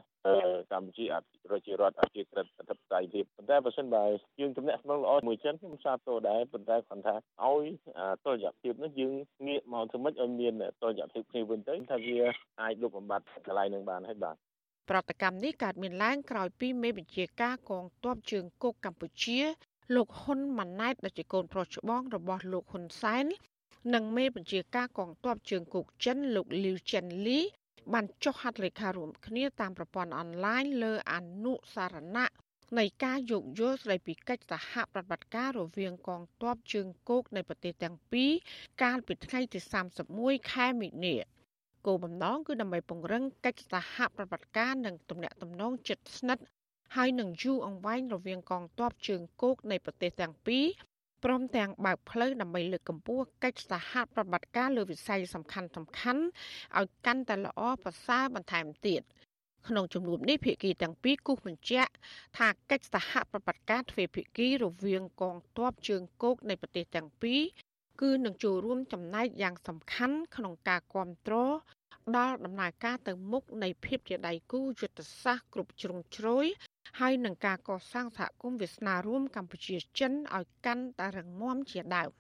[0.71, 1.06] កម្ពុជា
[1.45, 4.04] ប្រជារដ្ឋអធិក្រិតអធិបតេយ្យភាពប៉ុន្តែបើសិនបើ
[4.39, 7.65] យើងទំនាក់ទំនងល្អជាមួយចិនខ្ញុំសាទរដែរប៉ុន្តែគាត់ថាឲ្យ
[8.25, 9.13] តុល្យភាពនេះយើង
[9.47, 12.19] ងាកមកធ្វើម៉េចឲ្យមានតុល្យភាពគ្នាវិញទៅថាវា
[12.62, 14.36] អាចលុបបំបាត់កន្លែងនឹងបានហើយបាទ
[14.91, 19.39] ប្រតិកម្មនេះកើតមានឡើងក្រោយពីមេបញ្ជាការកងទ័ពជើងគោកកម្ពុជា
[19.95, 23.25] លោកហ៊ុនម៉ាណែតដែលជាកូនប្រុសច្បងរបស់លោកហ៊ុនសែន
[23.93, 27.39] និងមេបញ្ជាការកងទ័ពជើងគោកចិនលោកលីវចិនលី
[27.93, 32.32] បានចុះហត្ថលេខារួមគ្នាតាមប្រព័ន្ធអនឡាញលើអនុសារណៈ
[32.80, 38.32] នៃការយោគយល់ស្ដីពីកិច្ចសហប្រតិបត្តិការរវាងកងទ័ពជើងគោកនៃប្រទេសទាំងពីរ
[38.84, 39.60] កាលពីថ្ងៃទី
[40.06, 41.15] 31ខែមិនិនា
[41.85, 46.43] គោលបំណងគឺដើម្បីពង្រឹងកិច្ចសហប្រតិបត្តិការនិងទំនាក់ទំនងជិតស្និទ្ធ
[46.95, 50.65] ហើយនឹងយូរអង្វែងរវាងកងទ័ពជើងគោកនៃប្រទេសទាំងពីរ
[51.23, 56.23] ព្រមទាំងបើកផ្លូវដើម្បីលើកកម្ពស់កិច្ចសហប្រតិបត្តិការលើវិស័យសំខាន់សំខាន់
[56.79, 59.01] ឲ្យកាន់តែល្អប្រសើរបន្ថែមទៀត
[59.67, 61.91] ក្នុងជំនួបនេះភាគីទាំងពីរគូសបញ្ជាក់
[62.37, 67.41] ថាកិច្ចសហប្រតិបត្តិការទ្វេភាគីរវាងកងទ័ពជើងគោកនៃប្រទេសទាំងពីរ
[68.01, 71.51] គឺនឹងចូលរួមចំណែកយ៉ាងសំខាន់ក្នុងការគ្រប់គ្រង
[72.17, 76.45] ដល់ដំណើរការទៅមុខនៃភាពជាដៃគូយុទ្ធសាស្ត្រគ្រប់ជ្រុងជ្រោយ
[76.99, 82.11] ហើយនឹងការកសាងសហគមន៍វាសនារួមកម្ពុជាចិនឲ្យកាន់តែរឹងមាំជាដើម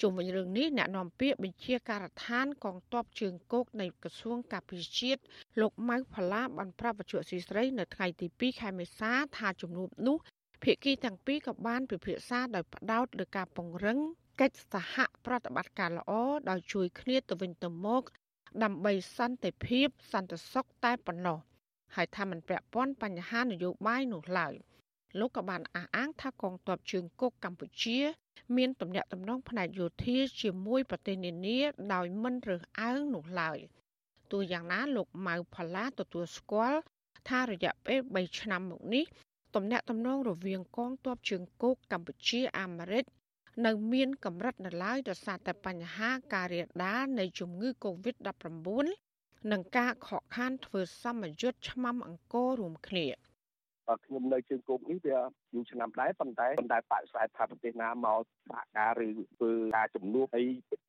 [0.00, 5.20] ជុំវិញរឿងនេះអ្នកនាំពាក្យបញ្ជាការដ្ឋានកងទ័ពជើងគោកនៃក្រសួងការពារជាតិ
[5.60, 10.16] លោកម៉ៅផល្លាបានប្រាប់វិទ្យុស៊ីស្រីនៅថ្ងៃទី2ខែមេសាថាជំនួបនោះ
[10.62, 13.98] ភាគីទាំងពីរក៏បានពិភាក្សាដោយផ្ដោតលើការពង្រឹង
[14.40, 14.94] កិច្ចសហ
[15.26, 16.12] ប្រតិបត្តិការល្អ
[16.50, 18.02] ដោយជួយគ្នាទៅវិញទៅមក
[18.62, 21.38] ដើម្បីសន្តិភាព សន្តិសុខតែប៉ុណ្ណោះ
[21.94, 24.54] ហើយថាมันពាក់ព័ន្ធបញ្ហានយោបាយនោះឡើយ
[25.18, 27.98] លោកក៏បានអះអាងថាកងទ័ពជើងគោកកម្ពុជា
[28.56, 31.58] មានទំនាក់ទំនងផ្នែកយោធាជាមួយប្រទេសនានា
[31.94, 33.58] ដោយមិនរើសអើងនោះឡើយ
[34.32, 36.80] ទោះយ៉ាងណាលោកម៉ៅផល្លាទទួលស្គាល់
[37.28, 39.04] ថារយៈពេល3ឆ្នាំមកនេះ
[39.54, 43.04] ទំនាក់ទំនងរវាងកងទ័ពជើងគោកកម្ពុជាអាមេរិក
[43.66, 53.06] នៅមានកម្រិតនៅឡើយដោយសារតែបញ្ហាការរាលដាលនៃជំងឺ Covid-19 និងការខកខានធ្វើសម្ពយុទ្ធឆ្មាំអង្គររួមគ្នា
[54.04, 55.18] ខ្ញុំនៅជើងគោកនេះវា
[55.54, 60.44] យូរឆ្នាំដែរប៉ុន្តែប៉ុន្តែបដិសេធថាប្រទេសណាមកសហការឬធ្វើការជំនួសអី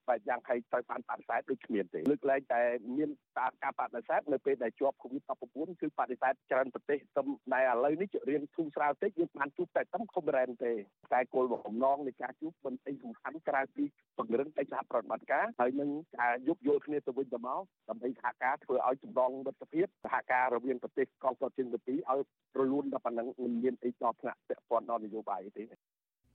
[0.08, 2.62] បែបយ៉ាងហើយត្រូវបានបដិសេធដូចគ្មានទេលើកលែងតែ
[2.98, 10.74] មានការការបដិសេធនៅពេលដែលជាប់ COVID-19 គឺបដិសេធច្រើនប្រទេសទំដែលឥឡូវនេះជារៀងធូរស្រាលតិចយើងបានជួបតែតំខំរ៉ែនទេ
[11.14, 13.84] តែគោលបំណងនៃការជួបមិនអីសំខាន់ក្រៅពី
[14.18, 22.20] ពង្រឹងកិច្ចសហប្រតិបត្តិការហើយនឹងការយោគយល់គ្នាទៅវិញទៅមកដើម្បីសហការធ្វើឲ្យចំណងមិត្តភាពសហការរវាងប្រទេសកងទ័ពជើងទៅពីឲ្យ
[22.60, 25.64] រលូនដល់ប៉ុណ្ណឹងមិនមានអីដល់ថ្នាក់ពាក់ព័ន្ធដល់នយោបាយទេ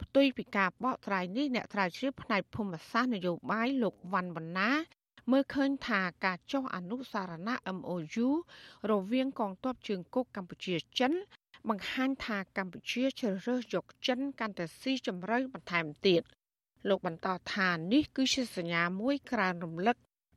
[0.03, 4.71] ផ្ទុយពីការបកស្រាយនេះអ្នកស្រាវជ្រាវផ្នែកភូមិសាស្ត្រនយោបាយលោកវ៉ាន់វណ្ណា
[5.31, 8.29] មើលឃើញថាការចុះអនុសារណៈ MOU
[8.91, 11.13] រវាងកងទ័ពជើងគោកកម្ពុជាចិន
[11.69, 16.23] បង្ហាញថាកម្ពុជាជ្រើសរើសយកចិនកាន់តែស៊ីជម្រៅបន្ថែមទៀត
[16.89, 19.97] លោកបន្តថានេះគឺជាសញ្ញាមួយក្រើនរំលឹក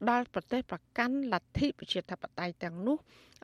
[0.10, 2.98] ដល់ប្រទេសប្រកាន់លទ្ធិប្រជាធិបតេយ្យទាំងនោះ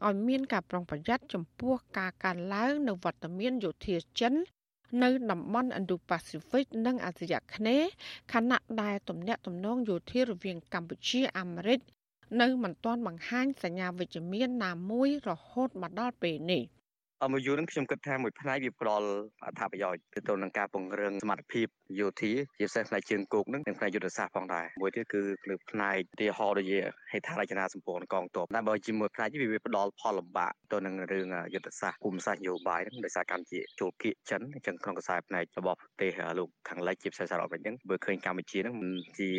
[0.07, 4.33] ឲ្យមានការប្រុងប្រយ័ត្នចំពោះការកើនឡើងនៅវត្តមានយោធាចិន
[5.03, 7.89] នៅតំបន់ Indo-Pacific និងអាស៊ីអាគ្នេយ៍
[8.33, 11.79] ខណៈដែលទំនាក់ទំនងយោធារវាងកម្ពុជាអាមេរិក
[12.41, 16.63] នៅមិនទាន់បង្ហាញសញ្ញាវិជ្ជមានណាមួយរហូតមកដល់ពេលនេះ។
[17.23, 19.07] អមយូនឹងខ្ញុំគិតថាមួយផ្នែកវាផ្ដល់
[19.45, 21.67] អត្ថប្រយោជន៍ទៅទៅនឹងការពង្រឹងសមត្ថភាព
[21.99, 26.79] យោធាជាពិសេសផ្នែកជើងគោកនឹងនិងផ្នែកយុទ្ធសាស្ត្រផងដែរមួយទៀតគឺលើផ្នែកទីហោដូចជា
[27.11, 39.29] ហេដ្ឋារចនាសម្ព័ន្ធកងទ័ពតែបើជាមួយផ្នែកនេះវាផ្ដល់ផលលំបាកទៅនឹងរឿងយុទ្ធសាស្ត្រភូមិសាស្ត្រនយោបាយនឹងដោយសារកម្ពុជាចូលគៀកចិនអញ្ចឹងក្នុងខ្សែផ្នែករបស់ប្រទេសលោកខាងលិចជាពិសេសសហរដ្ឋអាមេរិកហ្នឹងបើឃើញកម្ពុជានឹងមិនជា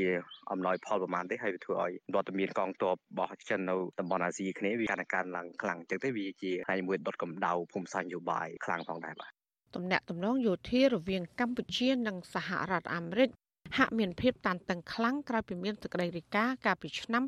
[0.50, 9.30] អំណោយផលប្រមាណទេហើយវាធ្វើឲ្យវត្តមានកងទ័ពរបស់ចិននៅតំបន់អាស៊ីគ្នាវាកាន់តែកើនឡើងខ្លាំងអញ្ចឹងទេវាជាផ្នែកមួយដុតកម្ដៅភូមិសាស្ត្រយោបាយខ្លាំងផងដែរបាទ
[9.74, 13.28] ទំនាក់ទំនងយោធារវាងកម្ពុជានិងសហរដ្ឋអាមេរិក
[13.76, 17.22] ហាក់មានភាពតានតឹងខ្លាំងក្រោយពីមានសេចក្តីរាយការណ៍កាលពីឆ្នាំ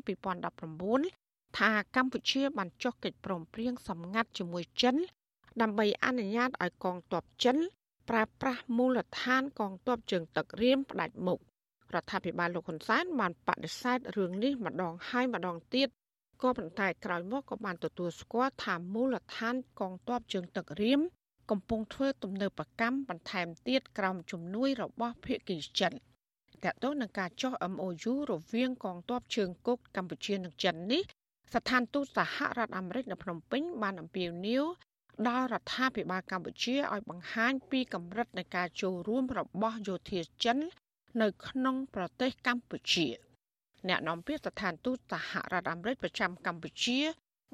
[0.77, 4.95] 2019ថាកម្ពុជាបានចុះកិច្ចព្រមព្រៀងសម្ងាត់ជាមួយចិន
[5.61, 7.57] ដើម្បីអនុញ្ញាតឲ្យកងទ័ពចិន
[8.09, 11.39] ប្រើប្រាស់មូលដ្ឋានកងទ័ពជើងទឹករៀមផ្ដាច់មុខ
[11.93, 15.87] រដ្ឋាភិបាលលោកហ៊ុនសែនបានបដិសេធរឿងនេះម្ដងហើយម្ដងទៀត
[16.41, 21.01] ក៏ប៉ុន្តែក្រោយមកក៏បានទទួលស្គាល់ថាមូលដ្ឋានកងទ័ពជើងទឹករៀម
[21.51, 25.93] កំពុងធ្វើទំនើបកម្មបន្ថែមទៀតក្រោមជំនួយរបស់ភៀកគីចិន
[26.63, 31.03] តើតើនឹងការចុះ MOU រវាងកងទ័ពជើងគោកកម្ពុជានិងចិននេះ
[31.53, 34.65] ស្ថានទូតសហរដ្ឋអាមេរិកនៅភ្នំពេញបានអំពាវនាវ
[35.27, 40.57] ដល់រដ្ឋាភិបាលកម្ពុជាឲ្យបង្ហាញពីកម្រិតនៃការចូលរួមរបស់យោធាចិន
[41.21, 43.07] នៅក្នុងប្រទេសកម្ពុជា
[43.87, 46.99] អ្នកនាំពាក្យស្ថានទូតសហរដ្ឋអាមេរិកប្រចាំកម្ពុជា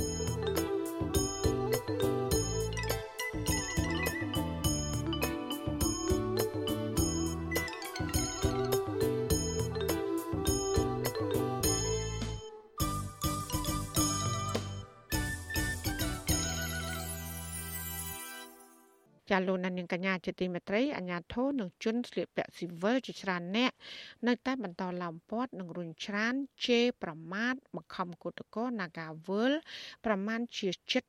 [19.35, 23.73] ចាលោកនាងកញ្ញាជាទីមេត្រីអាញាធរនឹងជន់ស្លៀកពាក់ស៊ីវិលជាច្រើនអ្នក
[24.29, 26.35] នៅតែបន្តឡោមព័ទ្ធនិងរុញច្រាន
[26.67, 29.53] ជេរប្រមាថបង្ខំគឧតកោ Nagawal
[30.07, 31.03] ប្រមាណជាជិត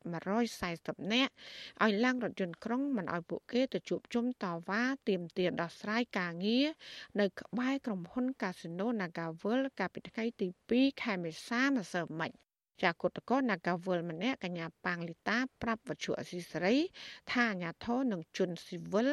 [0.53, 1.31] 140នាក់
[1.83, 6.67] ឲ្យឡើងរថយន្តក្រុងមិនឲ្យពួកគេទៅជួបជុំតវ៉ាទាមទារដោះស្រាយការងារ
[7.19, 12.44] នៅក្បែរក្រុមហ៊ុន Casino Nagawal កាលពីថ្ងៃទី2ខែមេសាម្សិលមិញ
[12.83, 16.75] ចាគុតកោ Nagawal ម្នាក់កញ្ញាប៉ាងលីតាប្រាប់វត្ថុអសីសេរី
[17.31, 19.09] ថាអាញាធរនឹងជន់ស៊ីវិល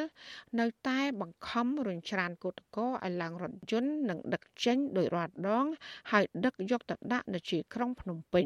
[0.59, 5.65] នៅតែបង្ខំរុញច្រានគុតកោឲ្យឡើងរថយន្តនិងដឹកចេញដោយរាល់ដង
[6.11, 8.45] ហើយដឹកយកទៅដាក់នៅជាក្រុងភ្នំពេញ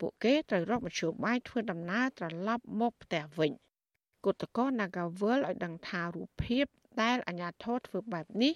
[0.00, 3.52] ពួកគេត្រូវរកមធ្យោបាយធ្វើដំណើរត្រឡប់មកផ្ទះវិញ
[4.24, 6.66] គុតកោ Nagawal ឲ្យដឹងថារូបភាព
[7.02, 8.52] ដែលអាញាធរធ្វើបែបនេះ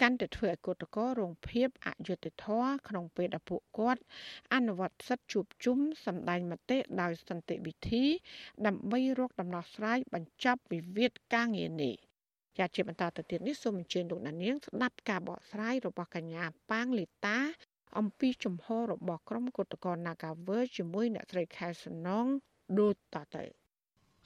[0.00, 4.00] កាន់តែធ្វើឲ្យគឧតកោរងភាពអយុត្តិធម៌ក្នុងពេលដែលពួកគាត់
[4.54, 8.04] អនុវត្តសិទ្ធិជួបជុំសម្ដែងមតិដោយសន្តិវិធី
[8.66, 11.94] ដើម្បីរកដំណោះស្រាយបញ្ចប់វិវាទការងារនេះ
[12.58, 17.38] ជាជាបន្តទៅទៀតនេះសូមអញ្ជើញលោកនាងស្ដាប់ការបកស្រាយរបស់កញ្ញាប៉ាងលីតា
[17.98, 22.26] អំពីជំហររបស់ក្រុមគឧតកោ Nagaver ជាមួយអ្នកស្រីខែសំណង
[22.78, 23.44] ដូចតទៅ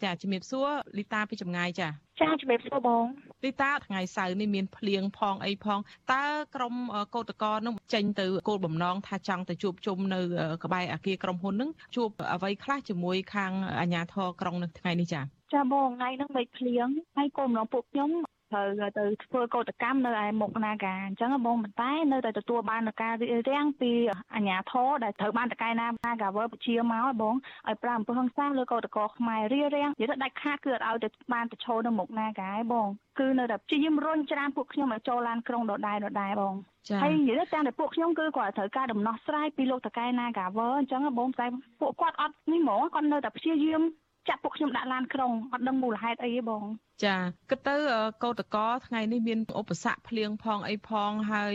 [0.03, 1.89] ចាជំរាបសួរលីតាពីចម្ងាយចា
[2.21, 3.05] ចាជំរាបសួរបង
[3.45, 5.79] លីតាថ្ងៃសៅរ៍នេះមានភ្លៀងផងអីផង
[6.13, 6.75] តើក្រុម
[7.15, 10.21] កោតកោនឹងចេញទៅគោលបំណងថាចង់ទៅជួបជុំនៅ
[10.65, 15.21] ក្បែរអគារក្រុមហ៊ុននឹងជួបអ្វីខ្លះជាមួយខាងអាជ្ញាធរក្រុងនៅថ្ងៃនេះចា
[15.55, 18.11] ចាបងថ្ងៃហ្នឹងមិនភ្លៀងហើយគោលបំណងពួកខ្ញុំ
[18.55, 23.15] ត្រូវទៅធ្វើកោតកម្មនៅឯមុខនាការអញ្ចឹងបងប៉ុន្តែនៅតែទទួលបានការ
[23.51, 23.93] រាំងពី
[24.35, 27.35] អាជ្ញាធរដែលត្រូវបានតកែណា Nagawer ពជាមកបង
[27.69, 32.87] ឲ្យប្រើអំពើហិង្សាលើកោតក្រខ្មែររៀបរៀងនិយាយទៅដាច់ខាតគឺអត់ឲ្យទៅបានទៅឈរនៅមុខនាការឯងបង
[33.19, 36.55] គឺនៅតែព្យាយាមរុញច្រានពួកខ្ញុំឲ្យចូលឡានក្រុងដដែលដដែលបង
[37.03, 41.47] ហើយនិយាយទៅតាមតែពួកខ្ញុំគឺគាត់ត្រូវការដំណោះស្រាយពីលោកតកែ Nagawer អញ្ចឹងបងតែ
[41.81, 43.83] ពួកគាត់អត់នេះហ្មងគាត់នៅតែព្យាយាម
[44.29, 46.65] ចាក់ពួកខ្ញុំដាក់ឡានក្រុងអត់ដឹងមូលហេតុអីទេបង
[47.05, 47.17] ចា
[47.51, 47.77] គិតទៅ
[48.25, 48.57] កោតក
[48.87, 51.55] ថ្ងៃនេះមានឧបសគ្គភ្លៀងផងអីផងហើយ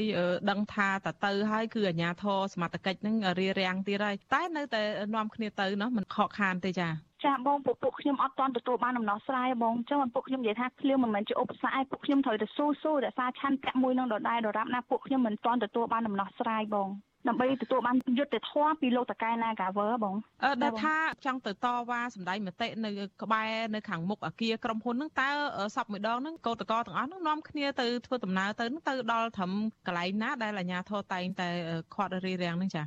[0.49, 4.81] ដឹងថាតទៅហើយគឺអាញាធរសមត្ថកិច្ចនឹងរៀបរៀងទៀតហើយតែនៅតែ
[5.15, 6.89] នាំគ្នាទៅណោះមិនខកខានទេចា
[7.25, 16.89] ចាបងពួកពួកខ្ញុំអត់ទាន់ទទួលបានដំណោះស្រាយបងអញ្ចឹងពួកខ្ញុំនិយាយថាភ្លៀងមិនមែនជាឧបសគ្គឯងពួកខ្ញុំត្រូវតែស៊ូស៊ូរក្សាឆន្ទៈមួយនឹងដដែលដរាបណាពួកខ្ញុំមិនទាន់ទទួលបានដំណោះស្រាយបង
[17.27, 22.89] ដើម្បីទទួលបានយុត្តិធម៌ពីលោកតកែ Nagawer បងអឺដែលថាចង់ទៅតវ៉ាសម្ដែងមតិនៅ
[23.23, 25.29] ក្បែរនៅខាងមុខអគារក្រុមហ៊ុនហ្នឹងតើ
[25.75, 29.51] សពមួយដងហ្នឹងកោតកទាំងអស់ហ្នឹងនាំគ្នាទៅធ្វើដំណើរទៅហ្នឹងទៅដល់ត្រឹម
[29.87, 31.47] កន្លែងណាដែលអាជ្ញាធរតែងតែ
[31.95, 32.83] ខាត់រៀបរៀងហ្នឹងចា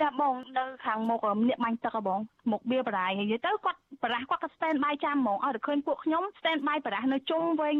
[0.00, 2.20] ចាបងនៅខាងមុខម្នាក់បាញ់ទឹកហ៎បង
[2.50, 7.74] មុខបៀបរាយនិយាយទៅគាត់បរះគាត់ក៏ stand by ចាំហ្មងឲ្យតែឃើញពួកខ្ញុំ stand by បរះនៅជុំវិញ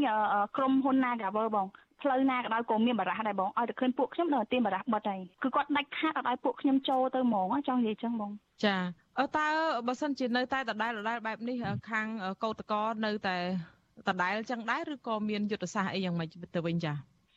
[0.57, 1.67] ក្រុមហ៊ុន Nagawer បង
[2.05, 8.31] ផ្លូវណាក៏ដោយក៏មានបារះដែរបងឲ្យតែឃើញពួកខ្ញុំដល់ទីបារះបិទហើយគឺគាត់ដាច់ខាតអត់ឲ្យពួកខ្ញុំចូលទៅហ្មងចង់និយាយចឹងបង
[8.65, 8.77] ចា
[9.19, 9.47] អើតើ
[9.87, 11.57] បើសិនជានៅតែដដែលដដែលបែបនេះ
[11.91, 12.07] ខាង
[12.45, 13.37] កោតកោនៅតែ
[14.09, 16.93] ដដែលចឹងដែរឬក៏មានយុទ្ធសាស្ត្រអីយ៉ាងម៉េចទៅវិញចា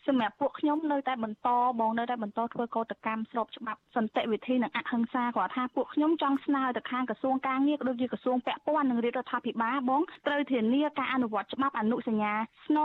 [0.08, 12.34] សម្រាប់ពួកខ្ញុំនៅតែបន្តបងនៅតែបន្តធ្វើកោតកម្មស្របច្បាប់សន្តិវិធីនិងអហិង្សាគាត់ថាពួកខ្ញុំចង់ស្នើទៅខាងក្រសួងការងារក៏ដូចជាក្រសួងពាក់ព័ន្ធនិងរាជរដ្ឋាភិបាលបងត្រូវធានាការអនុវត្តច្បាប់អនុសញ្ញា
[12.66, 12.80] ស្ន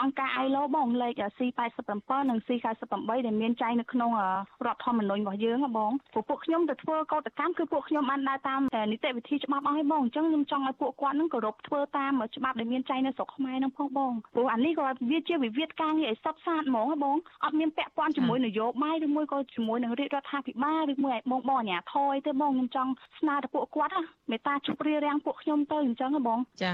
[0.00, 1.90] អង្គការ ILO បងលេខ C87
[2.30, 4.10] និង C98 ដែលមានចែងនៅក្នុង
[4.66, 8.60] រដ្ឋធម្មនុញ្ញរបស់យើងបងព្រោះពួកខ្ញុំទៅធ្វើកោតកម្មគឺពួកខ្ញុំបានដើរតាម
[8.92, 23.94] នីតិវិធីច្បាប់អស់ហើយបងអញ្ចឹងខ្ញុំចង់ឲ្យពួកគាត់នឹងគោរពធ្វើតាមច្បាប់ដែលមានចែងនៅស្រុកខ្មែរនឹងផងបងព្រោះអានេះក៏វាជាវិវាទការងារឲ្យសុទ្ធសាធហ្មងបងអត់មានពាក់ព័ន្ធជាមួយនយោបាយឬមួយក៏ជាមួយនឹងរាជរដ្ឋាភិបាលឬមួយឲ្យបងបងអាញាធរទេបងខ្ញុំចង់ស្នើទៅពួកគាត់
[24.30, 26.72] មេត្តាជប់រៀបរៀងពួកខ្ញុំទៅអញ្ចឹងហ៎បងចា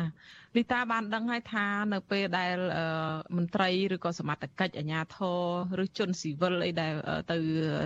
[0.56, 2.56] លីតាបានដឹងហើយថានៅពេលដែល
[3.36, 5.18] មន្ត្រីឬក៏សមត្ថកិច្ចអាជ្ញាធ
[5.78, 6.94] រឬជនស៊ីវិលអីដែល
[7.32, 7.38] ទៅ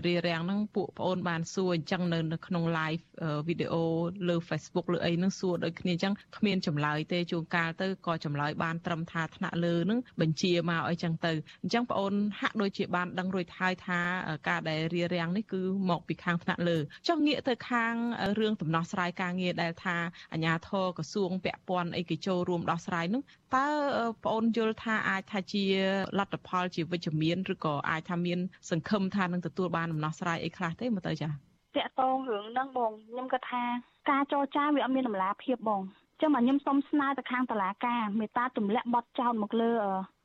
[0.06, 2.02] រៀបរៀងហ្នឹងពួកប្អូនបានសួរអញ្ចឹង
[2.32, 3.02] នៅក្នុង live
[3.48, 3.84] វីដេអូ
[4.28, 14.00] លើ Facebook លើអីហ្នឹងសួរដូចគ្នាអញ្ចឹងគ្មានចម្លើយទេជួនកាលទៅក៏ចម្លើយបានត្រឹមថាថ្នាក់លើហ្នឹងបញ្ជាមកអីចឹងទៅអញ្ចឹងប្អូនហាក់ដូចជាបានដឹងរួចហើយថា
[14.48, 16.78] ការដែលរៀបរៀងនេះគឺមកពីខាងថ្នាក់លើ
[17.08, 17.94] ចុះងាកទៅខាង
[18.38, 19.96] រឿងដំណោះស្រាយការងារដែលថា
[20.32, 23.22] អាជ្ញាធរក្រសួងពាក់ព័ន្ធអីគេចូលរួមមដោះស្រាយនោះ
[23.56, 23.66] តើ
[24.22, 25.64] បងអូនយល់ថាអាចថាជា
[26.18, 28.38] លទ្ធផលជាវិជ្ជមានឬក៏អាចថាមាន
[28.70, 31.30] សង្ឃឹមថានឹងទទួលបានដំណោះស្រាយអីខ្លះទេមើលទៅចាត
[31.86, 33.64] កតងរឿងហ្នឹងបងខ្ញុំគាត់ថា
[34.10, 35.80] ការចរចាវាអត់មានតម្លាភាពបង
[36.20, 39.72] ចឹងមកខ្ញុំសូមស្នើទៅខាងតុលាការមេត្តាទម្លាក់បទចោទមកលើ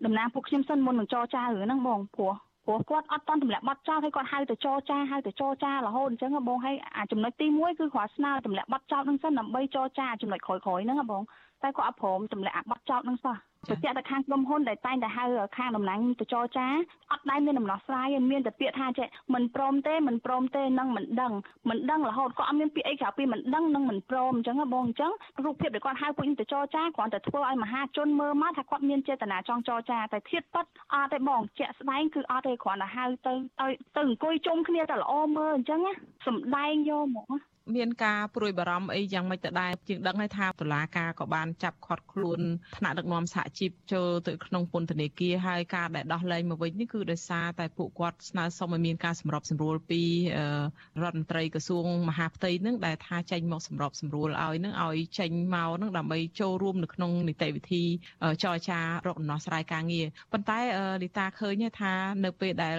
[0.06, 2.34] តំណាងពួកខ្ញុំសិនមុននឹងចរចារឿងហ្នឹងបងព្រោះ
[2.66, 11.24] ព្រោះគាត់អត់តន់ទម្លាក់បទចោលហើយគាត់ហៅទៅចរចាហៅទៅចរចារហូតអញ្ចឹងបងហើយអាចំណុចទី1គឺគាត់ស្នើទម្លាក់បទចោលហ្នឹងសិនដើម្បីចរចាចំណុចក្រោយៗហ្នឹងបង
[11.64, 13.38] តែគាត់អត់ព្រមទម្លាក់អាបទចោលហ្នឹងសោះ
[13.70, 15.26] បញ្ជាក់ទៅខាងក្រុមហ៊ុនដែលតែងតែហៅ
[15.58, 16.68] ខាងតំណាងទៅចរចា
[17.12, 21.34] អត់ដែលមានដំណោះស្រាយទេមានតែពាក្យថាចេះមិនព្រមទេមិនព្រមទេនឹងមិនដឹង
[21.70, 25.12] មិនដឹងរហូតគាត់អត់មានពាក្យអីក្រៅពីមិនដឹងនឹងមិនព្រមអញ្ចឹងបងអញ្ចឹង
[25.44, 35.82] រូបភាពដែលគាត់ហៅពួកខ្ញុំទៅចរចាគ្រាន់តែធ្វើឲ្យមហាជនមើលមកថាគាត់មានចេតនាចង់ចរចាតែធៀបប៉ັດអត់ទេបងជាក់ស្ដែងគឺអត់ទេគ្រាន់តែហៅទៅឲ្យទៅអង្គុយជុំគ្នាតែល្អមើលអញ្ចឹង
[36.26, 37.32] សំដែងយកហ្មង
[37.76, 42.40] មានការព្រួយបារម្ភអីយ៉ាងម៉េចទៅដែរជាងដឹងហើយថាតុលាការក៏បានចាប់ឃាត់ខ្លួន
[42.78, 50.02] ថ្នាក់ដឹកនាំសហជីពចូលទៅក្នុងពន្ធនាគារហើយការដែលដោះលែងមកវិញនេះគឺដោយសារតែពួកគាត់ស្នើសុំឲ្យមានការសម្របសម្រួលពី
[51.04, 57.84] រដ្ឋមន្ត្រីក្រសួងមហាផ្ទៃនឹងដែលថាចេញមកសម្របសម្រួលឲ្យនឹងឲ្យចេញមកនឹងដើម្បីចូលរួមនៅក្នុងនីតិវិធី
[58.44, 60.60] ចរចារកដំណោះស្រាយការងារប៉ុន្តែ
[61.04, 61.94] លីតាឃើញថា
[62.26, 62.78] នៅពេលដែល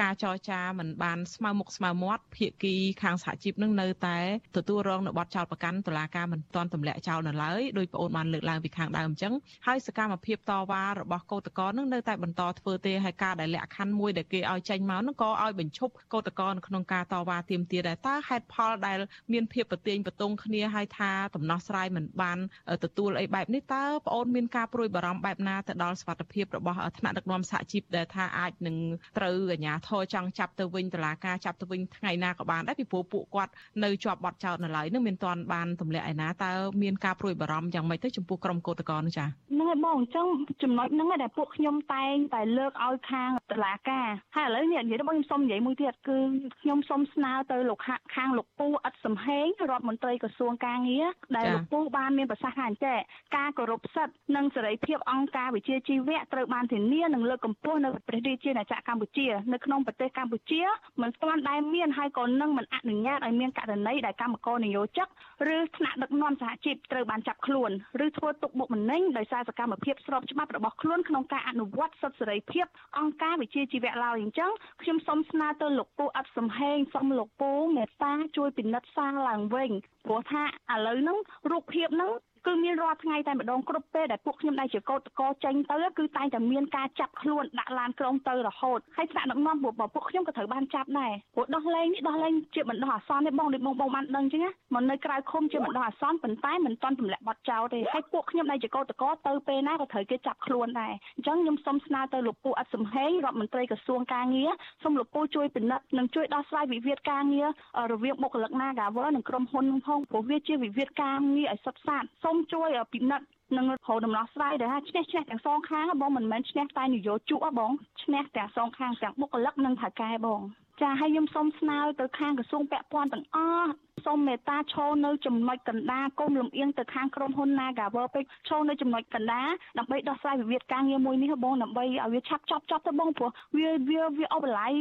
[0.00, 4.18] ការចរចាមិនបានស្មើមុខស្មើមាត់ភាគីខាងសហជីពនឹងនៅតែ
[4.56, 9.34] ទទួលរងនៅបទចោទប្រកាន់តុលាការមិនទាន់ទម្លាក់ចោលនៅឡើយដោយប្អូនបានលើកឡើងពីខាងដើមអញ្ចឹង
[9.66, 18.98] ហើយសកម្មភាពតវ៉ារបស់កោតក្រនឹងនៅតែបន្តធ្វើទេហើយការដែលលក្ខខណ្ឌមួយដែលគេឲ្យចេញមកនឹងក៏ឲ្យបញ្ឈប់កោតក្រនៅក្នុងការតវ៉ាទាមទារដែរតើហេតុផលដែល
[19.32, 22.38] មានភាពប្រទៀងប្រទង់គ្នាហើយថាដំណោះស្រាយមិនបាន
[22.84, 28.76] ទទួលអីបែបនេះតើប្អូនមានការព្រួយបារម្ភបែបណាទៅដល់សុខភាពរបស់ថ្នាក់ដឹកនាំសហជីពដែលថាអាចនឹង
[29.18, 33.52] ត្រូវអាជ្ញាធរចង់ចាប់ទៅវិញតុលាការចាប់ទៅវិញថ្ងៃណាក៏បានដែរពីព្រោះពួកគាត់
[33.84, 36.52] នៅជាប់បទចោទនៅឡើយនឹងមានទាន់បានទម្លាក់ឯណាតើ
[36.82, 40.26] មានការព្រួយបារម្ភយ៉ាងម៉េចទៅចំពោះក្រុមកោតក្រនោះចា៎ហ្នឹងហើយបងអញ្ចឹង
[40.62, 46.18] ចំណុចហ្នឹងដែលពួកខ្ញុំតែងតែលើកឲ្យខាងតុលាការហើយឥឡូវនេះនិយាយទៅបងខ្ញុំសុំនិយាយមួយទៀតគឺ
[46.62, 47.78] ខ្ញុំសុំស្នើទៅលោក
[48.14, 52.96] ខាងលោកពូអិតសំហេងរដ្ឋមន្ត្រីក្រសួងការងារដែលលោកពូបានមានប្រសាសន៍ថាអញ្ចេះ
[53.36, 60.62] ការគោរពសិទ្ធិនិងសេរីភាពអង្គការវិជាជីវៈត្រូវបានធានានិងលើកកម្ពស់នៅប្រទេសរាជាណាចក្រកម្ពុជានៅក្នុងប្រទេសកម្ពុជា
[61.02, 65.08] មិនស្ទាន់ដែលមានហើយក៏នឹងមិនអនុញ្ញាតឲ្យមានករណីដែលកម្មករនយោជក
[65.54, 67.70] ឬថ្នាក់ដឹកនាំសហជីពត្រូវបានចាប់ខ្លួន
[68.06, 72.66] ឬធ្វើទុកបុកម្នេញដោយសារសកម្មភាពស្របច្បាប់របស់ខ្លួនក្នុងការអនុវត្តសិទ្ធិសេរីភាព
[72.98, 74.50] អង្គការវិជាជីវៈឡើយអញ្ចឹង
[74.82, 79.70] ខ្ញុំសូមស្នើទៅលោកពូអត់សំហេងសូមលោកពូមេត្តាជួយពិនិត្យសារឡើងវិញ
[80.04, 80.42] ព្រោះថា
[80.72, 81.18] ឥឡូវហ្នឹង
[81.50, 82.12] រូបភាពហ្នឹង
[82.48, 104.50] គឺមានរាល់ថ្ងៃតែម្ដងគ្រប់ពេលដែលពួកខ្ញុំដែលជាកោតកោចេញទៅគឺតែងតែមានការចាប់ខ្លួនដាក់ឡានក្រុងទៅរហូតហើយថ្នាក់ដឹកនាំពួកពួកខ្ញុំក៏ត្រូវបានចាប់ដែរព្រោះដោះលែងនេះដោះលែងជាបណ្ដោះអាសន្នទេបងដូចបងបងបានដឹងចឹងណាមកនៅក្រៅឃុំជាបណ្ដោះអាសន្នប៉ុន្តែមិនទាន់ទម្លាក់បទចោលទេហើយពួកខ្ញុំដែលជាកោតកោទៅពេលណាក៏ត្រូវគេចាប់ខ្លួនដែរអញ្ចឹងខ្ញុំសូមស្នើទៅលោកពូអត់សំហេងរដ្ឋមន្ត្រីក្រសួងការងារ
[104.82, 107.48] សូមលោកពូជួយពិនិត្យនិងជួយដោះស្រាយវិវាទការងារ
[107.92, 117.72] រវាងបុគ្គលិក Nagavel និងក្រុមហ៊ុនផងព្រោះវាជាវិវាទការងារឲ្យសុទ្ធសាធសូមជួយពិនិត្យនឹងរហូតដំណោះស្រាយដែលថាឈ្នះឈ្នះទាំងសងខាងបងមិនមែនឈ្នះតែនយោជកបង
[118.02, 120.40] ឈ្នះទាំងសងខាងទាំងបុគ្គលិកនិងថៅកែបង
[120.80, 123.70] ចាហើយខ្ញុំសូមស្នើទៅខាងក្រសួងពាក់ព័ន្ធទាំងអស់
[124.06, 134.74] សូមមេត្តាឈរនៅចំណុចកណ្ដាលកុំលំអៀងទៅខាងក្រុមហ៊ុន Nagawer ពេកឈរនៅចំណុចកណ្ដាលដើម្បីដោះស្រាយវិវាទការងារមួយនេះបងដើម្បីឲ្យវាឆាប់ចប់ចប់ទៅបងព្រោះវាវាវាអបលាយ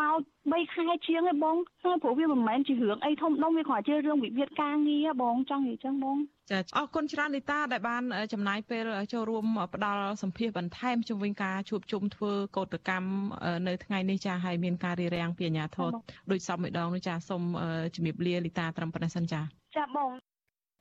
[0.00, 0.18] មក
[0.50, 6.16] 3ខែជាងឯងបងហើយព្រោះវាមិនមែនជារឿងអីធំដុំវាគ្រាន់តែរឿងវិវាទការងារបងចង់និយាយចឹងបង
[6.50, 8.02] ចាអរគុណច្រើននីតាដែលបាន
[8.32, 13.10] ចំណាយពេលចូលរួមផ្ដល់សម្ភារបន្ថែមជុំវិញការជួបជុំធ្វើកោតកម្ម
[13.68, 15.90] នៅថ្ងៃនេះចាហើយមានការរៀបរៀងពីអាជ្ញាធរ
[16.30, 17.42] ដូចសពម្ដងនោះចាសូម
[17.94, 19.40] ជំរាបលាលីតាត្រឹមប៉ុណ្ណេះសិនចា
[19.76, 20.10] ចាបង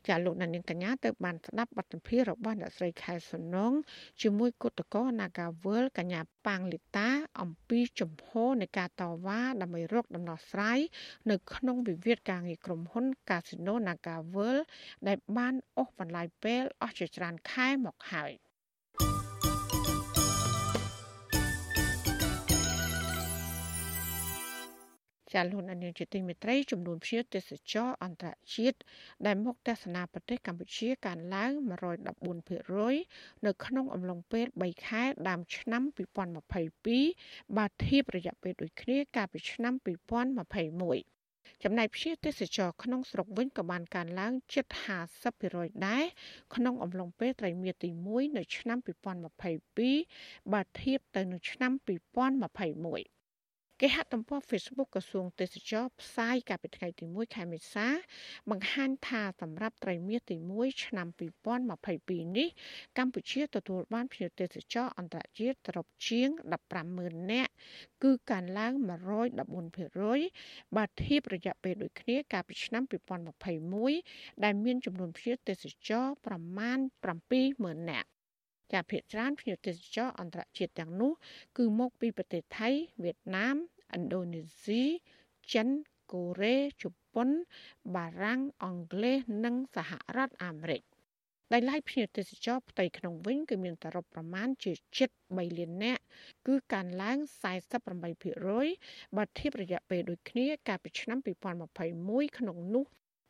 [0.07, 3.73] ចាលោកនាងកញ្ញាទៅបានស្ដាប់បទសម្ភាសន៍របស់អ្នកស្រីខែសំណង
[4.21, 7.09] ជាមួយគុតកោនាការវលកញ្ញាប៉ាងលីតា
[7.41, 10.79] អំពីជំហរនៃការតវ៉ាដើម្បីរកដំណោះស្រាយ
[11.29, 14.57] នៅក្នុងវិវាទការងារក្រុមហ៊ុន Casino Nagavel
[15.07, 18.33] ដែលបានអូសបន្លាយពេលអស់ជាច្រើនខែមកហើយ។
[25.33, 28.77] ចាលោកនាយកជាទីមេត្រីចំនួនភ្ញៀវទេសចរអន្តរជាតិ
[29.25, 31.51] ដែលមកទស្សនាប្រទេសកម្ពុជាកើនឡើង
[32.29, 35.83] 114%នៅក្នុងអំឡុងពេល3ខែដើមឆ្នាំ
[36.89, 39.73] 2022បើធៀបរយៈពេលដូចគ្នាកាលពីឆ្នាំ
[41.09, 44.65] 2021ចំណែកភ្ញៀវទេសចរក្នុងស្រុកវិញក៏បានកើនឡើងជិត
[45.25, 46.05] 50%ដែរ
[46.55, 48.77] ក្នុងអំឡុងពេលត្រីមាសទី1នៅឆ្នាំ
[49.65, 51.71] 2022បើធៀបទៅនឹងឆ្នាំ
[53.15, 53.20] 2021
[53.83, 57.87] គេហទំព័រ Facebook ក្រសួងទេសចរផ្សាយកាលពីថ្ងៃទី1ខែមេសា
[58.51, 61.07] បង្ហាញថាសម្រាប់ត្រីមាសទី1ឆ្នាំ
[61.71, 62.49] 2022នេះ
[62.97, 66.29] កម្ពុជាទទួលបានភ្ញៀវទេសចរអន្តរជាតិសរុបជាង
[66.81, 67.51] 150,000នាក់
[68.03, 68.73] គឺកើនឡើង
[69.95, 72.83] 114%បើធៀបរយៈពេលដូចគ្នាកាលពីឆ្នាំ
[73.63, 76.77] 2021ដែលមានចំនួនភ្ញៀវទេសចរប្រមាណ
[77.33, 78.09] 70,000នាក់
[78.73, 81.11] ចាភាគច្រើនភ្ញៀវទេសចរអន្តរជាតិទាំងនោះ
[81.57, 82.69] គឺមកពីប្រទេសថៃ
[83.03, 83.55] វៀតណាម
[83.95, 84.83] ឥណ្ឌូនេស៊ី
[85.53, 85.67] ចិន
[86.11, 87.29] កូរ៉េជប៉ុន
[87.95, 90.81] បារាំងអង់គ្លេសនិងសហរដ្ឋអាមេរិក
[91.53, 96.01] ដែលឡៃភ្ញៀវទេសចរផ្ទៃក្នុងវិញគឺមានសរុបប្រមាណជាជិត3លាននាក់
[96.47, 97.17] គឺកើនឡើង
[97.97, 101.17] 48%បើធៀបរយៈពេលដូចគ្នាកាលពីឆ្នាំ
[101.77, 102.85] 2021ក្នុងនោះ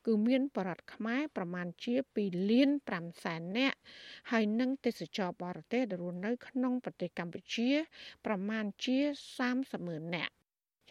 [0.06, 3.78] គឺមានបរិវត្តខ្មែរប្រមាណជា2លាន5សែននាក់
[4.32, 7.70] ហើយនឹងទេសចរបរទេសដែលរស់នៅក្នុងប្រទេសកម្ពុជា
[8.26, 8.98] ប្រមាណជា
[9.42, 10.34] 30ម៉ឺននាក់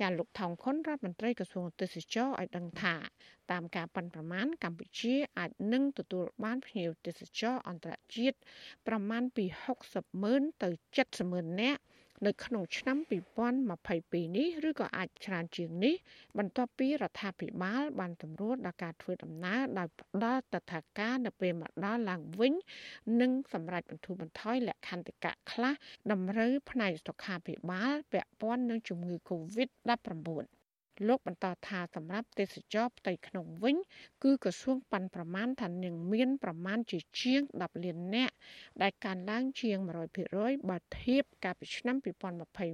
[0.01, 2.95] ចាលោកថោងខុនរដ្ឋមន្ត្រីក្រសួងទេសចរឲ្យដឹងថា
[3.51, 8.39] តាមការប៉ាន់ប្រមាណកម្ពុជាអាចនឹងទទួលបានភ្ញៀវទេសចរអន្តរជាតិ
[8.87, 9.45] ប្រមាណពី
[9.85, 10.69] 60ម៉ឺនទៅ
[11.01, 11.81] 70ម៉ឺននាក់
[12.27, 12.97] នៅក្នុងឆ្នាំ
[13.67, 15.95] 2022នេះឬក៏អាចច្រើនជាងនេះ
[16.39, 22.55] បន្ទាប់ពីរដ្ឋាភិបាល បានទម្រួតដល់ការធ្វើដំណើរដោយផ្ដល់តថាការនៅពេលមកដល់ឡើងវិញ
[23.21, 25.75] និងសម្រាប់បន្ធូរបន្ថយលក្ខន្តិកៈខ្លះ
[26.13, 30.60] តម្រូវផ្នែកសុខាភិបាលពាក់ព័ន្ធនឹងជំងឺ Covid-19
[31.09, 33.77] លោកបន្តថាសម្រាប់ទេសចរផ្ទៃក្នុងវិញ
[34.25, 38.35] គឺក្រសួងប៉ាន់ប្រមាណថានឹងមានប្រមាណជាជាង10លាននាក់
[38.83, 39.77] ដែលកើនឡើងជាង
[40.25, 41.97] 100%បើធៀបកាលពីឆ្នាំ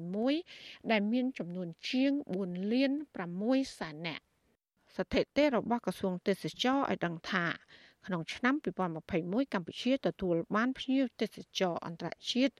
[0.07, 2.13] 2021ដែលមានចំនួនជាង
[2.43, 2.93] 4លាន
[3.35, 4.25] 6សែននាក់
[4.97, 7.47] ស្ថិតិរបស់ក្រសួងទេសចរឲ្យដឹងថា
[8.07, 8.55] ក្នុងឆ្នាំ
[9.05, 12.55] 2021កម្ពុជាទទួលបានភ្ញៀវទេសចរអន្តរជាតិ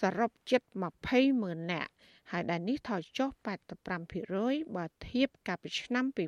[0.00, 0.62] សរុបជិត
[1.02, 1.90] 20ម៉ឺននាក់
[2.32, 3.28] ហើយដែលនេះថយចុះ
[4.02, 6.18] 85%បើធៀបកាលពីឆ្នាំ2020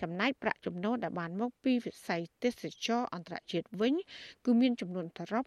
[0.00, 3.94] ចំណែកប្រាក់ចំណូលដែលបានមកពីវិស័យទេសចរអន្តរជាតិវិញ
[4.44, 5.44] គឺមានចំនួនសរុប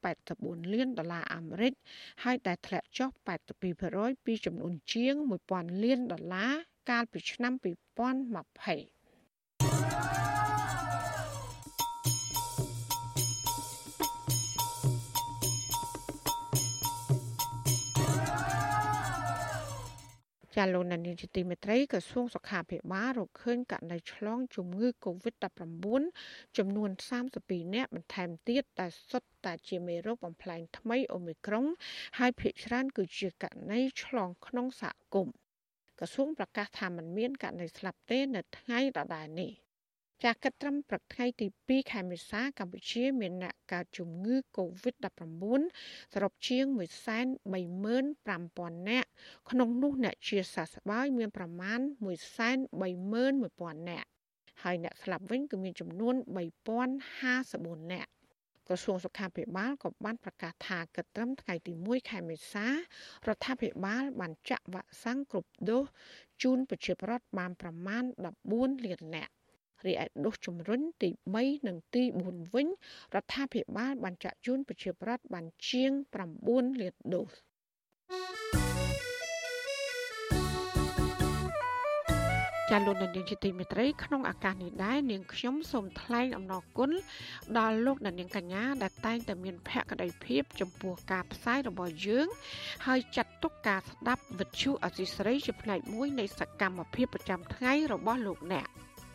[0.00, 1.72] 184លានដុល្លារអាមេរិក
[2.24, 3.08] ហើយដែលធ្លាក់ចុះ
[3.68, 5.14] 82%ពីចំនួនជាង
[5.48, 6.52] 1000លានដុល្លារ
[6.90, 10.21] កាលពីឆ្នាំ2020
[20.56, 25.84] ចាលោកនានីជាទីមេត្រីក្រសួងសុខាភិបាលរកឃើញករណីឆ្លងជំងឺ Covid-19
[26.58, 26.90] ចំនួន
[27.32, 31.66] 32នាក់បន្ថែមទៀតដែលសុទ្ធតែជាមេរោគបំផ្លែងថ្មីអូមីក្រុង
[32.18, 35.34] ហើយភាគច្រើនគឺជាករណីឆ្លងក្នុងសហគមន៍
[35.98, 39.52] ក្រសួងប្រកាសថាมันមានករណីស្លាប់ទេនៅថ្ងៃដដែលនេះ
[40.24, 45.44] ចាគិតត្រឹមព្រឹកថ្ងៃទី2ខែមេសា កម្ពុជាមានអ្នកកើតជំងឺ Covid-19
[46.14, 49.08] សរុបជាង135,000នាក់
[49.50, 51.80] ក្នុងនោះអ្នកជាសះស្បើយមានប្រមាណ
[52.82, 54.08] 131,000នាក់
[54.62, 56.14] ហើយអ្នកស្លាប់វិញគឺមានចំនួន
[57.02, 58.10] 3054នាក់
[58.66, 62.72] ក្រសួងសុខាភិបាលក៏បានប្រកាសថាគិតត្រឹមថ្ងៃទី1ខែមេសារ
[63.34, 65.82] ដ្ឋាភិបាលបានចាក់វ៉ាក់សាំងគ្រប់ដូស
[66.42, 68.02] ជូនប្រជាពលរដ្ឋបានប្រមាណ
[68.44, 69.32] 14លាននាក់
[69.86, 72.68] រីឯដុសជំរុញទី3និងទី4វិញ
[73.14, 75.90] រដ្ឋាភិបាលបានចាក់ជូនប្រជាពលរដ្ឋបានជាង
[76.42, 77.32] 9លានដូស
[82.72, 86.90] ចាលោកនាងជាទីមេត្រីក្នុងឱកាសនេះដែរនាងខ្ញុំសូមថ្លែងអំណរគុណ
[87.58, 92.26] ដល់លោកនាងកញ្ញាដែលតែងតែមានភក្ដីភាពចំពោះការផ្សាយរបស់យើង
[92.86, 98.68] ហើយចាត់ទុកការស្ដាប់វិទ្យុអសីស្រីជាផ្នែកមួយនៃសកម្មភាពប្រចាំថ្ងៃរបស់លោកអ្នក។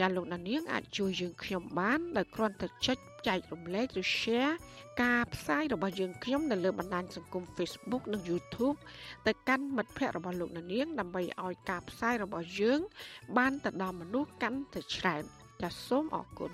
[0.00, 4.54] ចាលោកដានៀងអាចជួយយើងខ្ញុំបានដោយគ្រាន់តែចុចចែករំលែកឬ share
[5.02, 8.78] ការផ្សាយរបស់យើងខ្ញុំនៅលើបណ្ដាញសង្គម Facebook និង YouTube
[9.26, 12.80] ទៅកាន់មិត្តភ័ក្តិរបស់លោកដានៀងដើម្បីឲ្យការផ្សាយរបស់យើង
[13.38, 15.22] បានទៅដល់មនុស្សកាន់តែច្រើន
[15.62, 16.50] ចាសសូមអរគុណ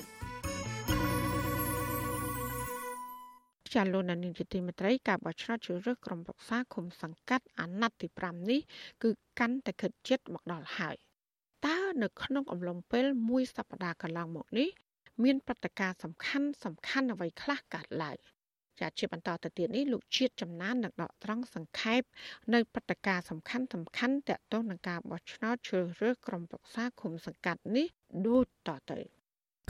[3.75, 8.61] ចាលោកនានីជាទីមេត្រីការបោះឆ្នោតជ្រើសរើសក្រុមប្រឹក្សាគុំសង្កាត់អាណត្តិទី5នេះ
[9.03, 11.08] គឺកាន់តែខិតជិតមកដល់ហើយ
[11.67, 14.69] តើនៅក្នុងអំឡុងពេលមួយសប្តាហ៍កន្លងមកនេះ
[15.25, 18.17] មានព្រឹត្តិការណ៍សំខាន់សំខាន់អ្វីខ្លះកើតឡើង
[18.81, 22.03] ចាជាបន្តទៅទៀតនេះលោកជាតិចំណាននឹងដកត្រង់សង្ខេប
[22.55, 27.87] នៅព្រឹត្តិការណ៍សំខាន់សំខាន់តកតងនឹងការបោះឆ្នោតជ្រើសរើសក្រុមប្រឹក្សាឃុំសង្កាត់នេះ
[28.27, 28.99] ដូចតទៅ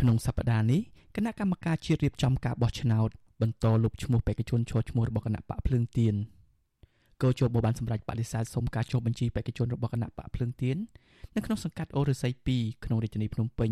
[0.01, 0.81] ក្នុងសប្តាហ៍នេះ
[1.17, 3.09] គណៈកម្មការជាតិរៀបចំការបោះឆ្នោត
[3.43, 6.15] បន្តលុបឈ្មោះបេក្ខជនឈរឈ្មោះរបស់គណៈបកភ្លើងទៀន
[7.23, 10.77] កោជបបានសម្រេចបដិសេធសុំការចុះបញ្ជីបេក្ខជនរបស់គណៈបកភ្លើងទៀន
[11.35, 13.71] នៅក្នុងសង្កាត់អូរស័យ2ក្នុងរាជធានីភ្នំពេញ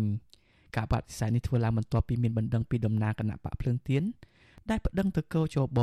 [0.75, 4.03] ការបដិសេធនេះធ្វើឡើងបន្ទាប់ពីមានបណ្ដឹងពីដំណើរគណៈបកភ្លើងទៀន
[4.69, 5.79] ដែលប្តឹងទៅកោជប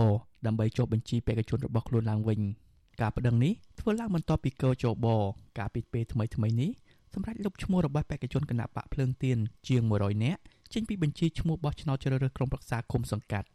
[0.47, 2.41] ដើម្បីចុះបញ្ជីបេក្ខជនរបស់ខ្លួនឡើងវិញ
[3.01, 5.07] ការប្តឹងនេះធ្វើឡើងបន្ទាប់ពីកោជប
[5.59, 6.71] ការពីពេលថ្មីថ្មីនេះ
[7.15, 9.39] សម្រាប់លុបឈ្មោះរបស់បេក្ខជនគណៈបកភ្លើងទៀន
[9.69, 10.41] ជាង100នាក់
[10.73, 13.49] ចេញពីបញ្ជីឈ្មោះបោះឆ្នោតជ្រើសរើសក្រុមប្រឹក្សាគុំសង្កាត់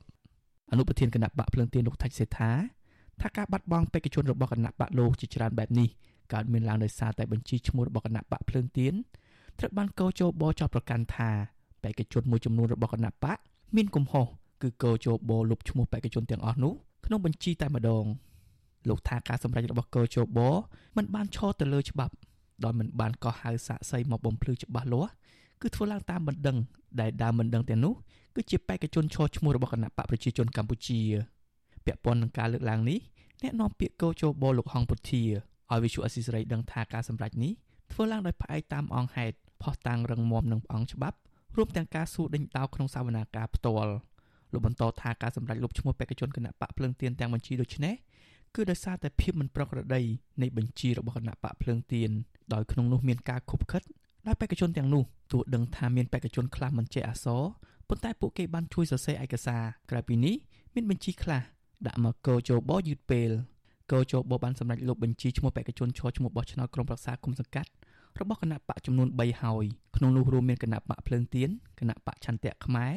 [0.71, 2.51] អនុប្រធានគណៈបកភ្លើងទៀនលោកថាច់សេថា
[3.21, 5.89] ថាការបាត់បង់បេក្ខជនរបស់គណៈបកលោកជាច្រើនបែបនេះ
[6.33, 8.93] កើតមានឡើងដោយសារតែបញ្ជីឈ្មោះរបស់គណៈបកភ្លើងទៀន
[9.59, 11.29] ត្រូវបានកោជបចោទប្រកាន់ថា
[11.83, 13.37] បេក្ខជនមួយចំនួនរបស់គណៈបក
[13.75, 14.25] មានកំហុស
[14.61, 16.73] គឺកោជបលុបឈ្មោះបេក្ខជនទាំងអស់នោះ
[17.05, 18.05] ក្នុងបញ្ជីតែម្ដង
[18.89, 20.39] លោកថាការសម្រេចរបស់កោជប
[20.97, 22.13] មិនបានឈរទៅលើច្បាប់
[22.63, 25.11] ដោយមិនបានកោះហៅសាកសីមកបំភ្លឺច្បាស់លាស់
[25.61, 26.57] គឺធ្វើឡើងតាមបណ្ដឹង
[27.01, 27.93] ដែលដើមបណ្ដឹងទាំងនោះ
[28.35, 30.99] គឺជាបេក្ខជនឈរឈ្មោះរបស់គណៈបកប្រជាជនកម្ពុជា
[31.85, 32.99] ពាក់ព័ន្ធនឹងការលើកឡើងនេះ
[33.43, 35.23] អ្នកនាំពាក្យកោជបលោកហងពុធា
[35.71, 37.51] ឲ្យវិសុអស៊ីសេរីដឹងថាការសម្រេចនេះ
[37.91, 41.17] ធ្វើឡើងដោយផ្អែកតាមអង្គហេតុផុសតាំងរឹងមាំនឹងអង្គច្បាប់
[41.57, 43.93] រួមទាំងការសួរដេញដោលក្នុងសវនាការផ្ទាល់
[44.51, 47.95] លោកបន្តថាការសម្រេចលុបឈ្មោះបេក្ខជនគណៈបកភ្លើងទៀនទាំងបញ្ជីដូចនេះ
[48.55, 50.01] គឺដោយសារតែភាពមិនប្រក្រតី
[50.41, 52.09] នៃបញ្ជីរបស់គណៈបកភ្លើងទៀន
[52.53, 53.81] ដោយក្នុងនោះមានការខុបខិត
[54.27, 57.41] ដោយបេក្ខជនទាំងនោះទោះដឹងថាមានបេក្ខជនខ្លះមិនចេះអក្សរ
[57.87, 60.35] ប៉ុន្តែពួកគេបានជួយសរសេរឯកសារក្រៅពីនេះ
[60.75, 61.41] មានបញ្ជីខ្លះ
[61.87, 63.31] ដាក់មកកោជបយឺតពេល
[63.91, 67.69] កោជបបានសម្រេចលុបបញ្ជីឈ្មោះបេក្ខជនឈរឈ្មោះបោះឆ្នោតក្រុមប្រឹក្សាគុំសង្កាត់
[68.19, 69.65] របស់គណៈបកចំនួន3ហើយ
[69.95, 72.93] ក្នុងនោះរួមមានគណៈបកភ្លើងទៀនគណៈបកឆន្ទៈខ្មែរ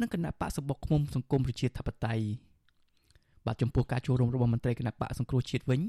[0.00, 2.24] និងគណៈបកសបុកឃុំសង្គមប្រជាធិបតេយ្យ
[3.46, 5.80] បាទចំពោះការចូលរួមរបស់មន្ត្រីគណៈបកសង្គ្រោះជាតិវិញ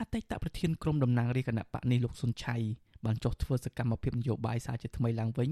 [0.00, 2.56] អតីតប្រធានក្រុមតំណាងរាជគណៈបកនេះលោកស៊ុនឆៃ
[3.04, 5.50] បានចុះធ្វើសកម្មភាពនយោបាយសារជាថ្មីឡើងវិញ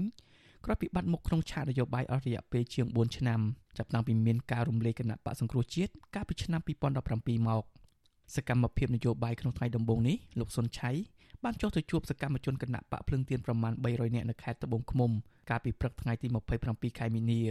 [0.65, 3.39] ក្រោយពីបាត់មុខក្នុងឆាកនយោបាយអស់រយៈពេលជាង4ឆ្នាំ
[3.77, 6.61] ចាប់តាំងពីមានការរំលាយគណៈបកសង្គ្រោះជាតិកាលពីឆ្នាំ
[7.05, 7.63] 2017មក
[8.35, 10.91] សកម្មភាពនយោបាយក្នុងថ្ងៃដំបូងនេះលោកសុនឆៃ
[11.43, 15.11] បានចុះទៅជួបសកម្មជនគណៈបកភ្លឹងទៀនប្រមាណ300នាក់នៅខេត្តត្បូងឃ្មុំ
[15.49, 16.27] កាលពីព្រឹកថ្ងៃទី
[16.63, 17.41] 27ខែមីនា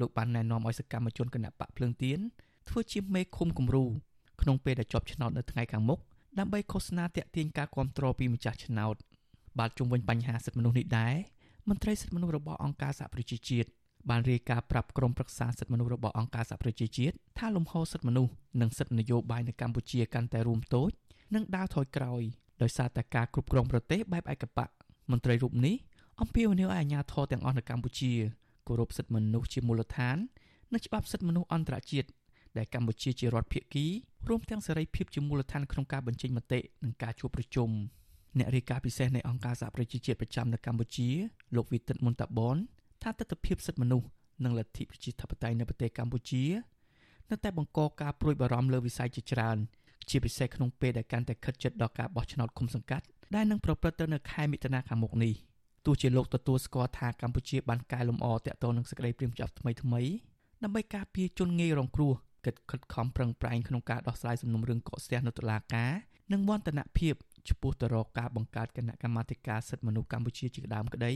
[0.00, 2.18] លោកបានណែនាំឲ្យសកម្មជនគណៈបកភ្លឹងទៀន
[2.68, 3.84] ធ្វើជាមេឃុំគំរូ
[4.40, 5.98] ក្នុងពេលដែលជាប់ឆ្នោតនៅថ្ងៃខាងមុខ
[6.38, 8.96] ដើម្បីឃោសនាតាក់ទាញការគ្រប់គ្រងពីម្ចាស់ឆ្នោត
[9.58, 11.14] បាទជុំវិញបញ្ហាសិទ្ធិមនុស្សនេះដែរ
[11.68, 13.68] មន្ត្រីសិទ្ធិមនុស្សរបស់អង្គការសហប្រជាជាតិ
[14.10, 20.90] បានរាយការណ៍ប្រាប់ក្រុមប្រឹក្សាសិទ្ធិមនុស្សរបស់អង្គការសហប្រជាជាតិថាលំហសិទ្ធិមនុស្សនិងសិទ្ធិនយោបាយនៅកម្ពុជាកាន់តែរួមតូច
[21.34, 22.22] និងដើរថយក្រោយ
[22.62, 24.68] ដោយសារតែការគ្រប់គ្រងប្រទេសបែបឯកបក
[25.10, 25.76] មន្ត្រីរូបនេះ
[26.20, 28.12] អំពាវនាវឲ្យអាជ្ញាធរទាំងអស់នៅកម្ពុជា
[28.66, 30.16] គោរពសិទ្ធិមនុស្សជាមូលដ្ឋាន
[30.72, 32.08] និងច្បាប់សិទ្ធិមនុស្សអន្តរជាតិ
[32.58, 33.86] ដែលកម្ពុជាជារដ្ឋភាគី
[34.28, 37.70] រួមទាំងសេរីភាពជាមូលដ្ឋានក្នុងការបញ្ចេញមតិនិងការជួបប្រជុំ
[38.38, 41.08] អ្នករាយការណ៍ពិសេសនៃអង្គការសហប្រជាជាតិប្រចាំនៅកម្ពុជា
[41.56, 42.56] លោកវិទិតមុនតាបន
[43.02, 44.06] ថាទស្សនវិជ្ជាសិទ្ធិមនុស្ស
[44.44, 46.44] និងលទ្ធិប្រជាធិបតេយ្យនៅប្រទេសកម្ពុជា
[47.30, 49.58] នៅតែបង្កការព្រួយបារម្ភលើវិស័យជាច្រើន
[50.10, 55.34] ជាពិសេសក្នុងពេលដែលកាន់តែខិតជិតដល់ការបោះឆ្នោតគុំសង្កាត់ដែលនឹងប្រព្រឹត្តទៅនៅខែមិថុនាខាងមុខនេះ
[55.86, 60.02] ទោះជាលោកទទួលស្គាល់ថាកម្ពុជាបានកែលម្អតាក់ទងនឹងសេចក្តីព្រាងច្បាប់ថ្មីថ្មី
[60.62, 62.12] ដើម្បីការពារជនងាយរងគ្រោះ
[62.46, 65.92] កិត្តខិតខំប្រឹងប្រែងក្នុងការដោះស្រាយសំណុំរឿងកកស្ទះនៅតុលាការ
[66.32, 67.14] និងវឌ្ឍនភាព
[67.48, 71.12] ចំពោះទៅរកការបង្កើតគណៈកម្មាធិការសិទ្ធិមនុស្សកម្ពុជាជាដើមក្តី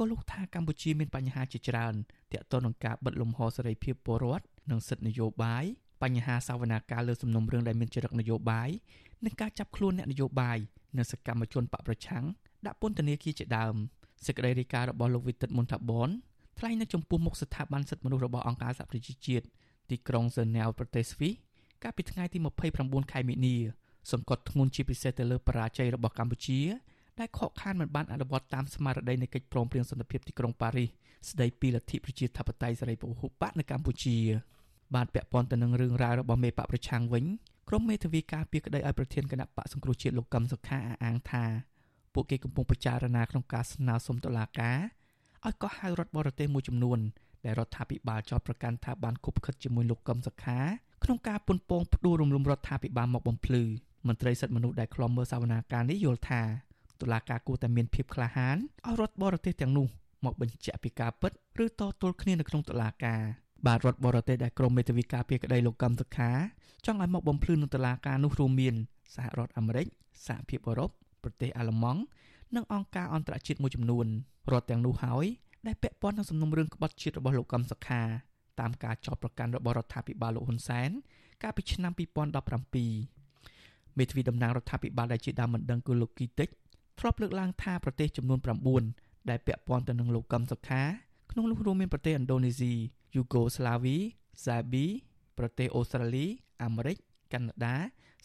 [0.00, 1.94] ក៏លោកថាកម្ពុជាមានបញ្ហាជាច្រើន
[2.32, 5.64] ទាក់ទងនឹងការបិទលំហសេរីភាពពលរដ្ឋនិងសិទ្ធិនយោបាយ
[6.02, 8.70] បញ្ហាសាវនាការលើសំណុំរឿងដែលមានចរិតនយោបាយ
[9.24, 10.58] និងការចាប់ខ្លួនអ្នកនយោបាយ
[10.96, 12.24] និងសកម្មជនបកប្រឆាំង
[12.66, 13.74] ដាក់ពន្ធនាគារជាដើម
[14.26, 16.08] សេចក្តីរាយការណ៍របស់លោកវិទិតមុនថាបន
[16.58, 19.44] ថ្លែងនៅចំពោះមុខស្ថាប័នសិទ្ធិមនុស្សរបស់អង្គការសហប្រជាជាតិ
[19.90, 21.34] ទីក្រុងហ្សឺណែវប្រទេសស្វីស
[21.82, 22.38] កាលពីថ្ងៃទី
[22.74, 23.56] 29ខែមិនិនា
[24.12, 26.60] សង្កត់ធ្ងន់ជាពិសេសទៅលើបរាជ័យរបស់កម្ពុជា
[27.18, 30.88] ដែលខកខានមិនបានអនុវត្តតាមស្មារតីនៃកិច្ចព្រមព្រៀងសន្តិភាពទីក្រុងប៉ារីស
[31.30, 34.16] ស្តីពីលទ្ធិប្រជាធិបតេយ្យសេរីពហុបកនៅកម្ពុជា
[34.94, 37.24] បានពាក់ព័ន្ធទៅនឹងរឿងរ៉ាវរបស់មេបកប្រឆាំងវិញ
[37.68, 41.44] ក្រុមមេធាវីការពីក្តីឲ្យប្រធានគណៈបកសង្គ្រោះជាតិលោកកឹមសុខាអះអាងថា
[42.14, 44.78] ពួកគេកំពុងពិចារណាក្នុងការស្នើសុំតុលាការ
[45.44, 46.98] ឲ្យកោះហៅរដ្ឋបរទេសមួយចំនួន
[47.44, 50.58] ដែលរដ្ឋាភិបាលចោទប្រកាន់ថាបានគប់ខិតជាមួយលោកកឹមសុខា
[51.04, 53.62] ក្នុងការពុនពងផ្ដួលរំលំរដ្ឋាភិបាលមកបំភ្លឺ
[54.06, 56.42] មន្ត្រីសិទ្ធិមនុស្សដែលខ្លំមើលសវនាការនេះយល់ថា
[57.02, 59.86] តុលាការគួរតែមានភាពក្លាហានឲ្យរដ្ឋបរទេសទាំងនោះ
[60.24, 61.32] មកបញ្ជាក់ពីការពិត
[61.64, 63.20] ឬតទល់គ្នានៅក្នុងតុលាការ
[63.66, 66.30] បាទរដ្ឋបរទេសដែលក្រមមេធាវីការពារក្តីលោកកម្មសុខា
[66.86, 68.74] ចង់ឲ្យមកបំភ្លឺនឹងតុលាការនោះរួមមាន
[69.14, 69.86] សហរដ្ឋអាមេរិក
[70.26, 70.90] សហភាពអឺរ៉ុប
[71.22, 72.00] ប្រទេសអាល្លឺម៉ង់
[72.54, 74.06] និងអង្គការអន្តរជាតិមួយចំនួន
[74.52, 75.26] រដ្ឋទាំងនោះហើយ
[75.66, 78.02] ដែលពាក់ព័ន្ធនឹងសំណុំរឿងក្បត់ជាតិរបស់លោកកម្មសុខា
[78.60, 80.90] តាមការចោទប្រកាន់របស់រដ្ឋាភិបាលលោកហ៊ុនសែន
[81.42, 86.48] កាលពីឆ្នាំ2017មេធាវីតំណាងរដ្ឋាភិបាលដែលជាដើមមិនដឹងគឺលោកគីតិច
[87.00, 88.40] ធ្លាប់លើកឡើងថាប្រទេសចំនួន
[88.84, 90.82] 9ដែលពាក់ព័ន្ធទៅនឹងលោកកឹមសុខា
[91.30, 92.72] ក្នុងនោះរួមមានប្រទេសឥណ្ឌូនេស៊ី
[93.14, 93.96] យូហ្គោស្លាវី
[94.38, 94.86] ហ្សាប៊ី
[95.38, 96.26] ប្រទេសអូស្ត្រាលី
[96.62, 96.96] អាមេរិក
[97.32, 97.76] កាណាដា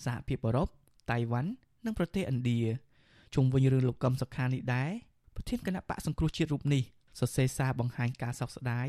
[0.06, 0.68] សហភាពអឺរ៉ុប
[1.12, 1.52] តៃវ៉ាន់
[1.86, 2.62] និងប្រទេសឥណ្ឌា
[3.36, 4.92] ជុំវិញរឿងលោកកឹមសុខានេះដែរ
[5.36, 6.84] ប្រធានគណៈបកសង្គ្រោះជាតិរូបនេះ
[7.20, 8.88] សរសេរសារបង្ហាញការសោកស្ដាយ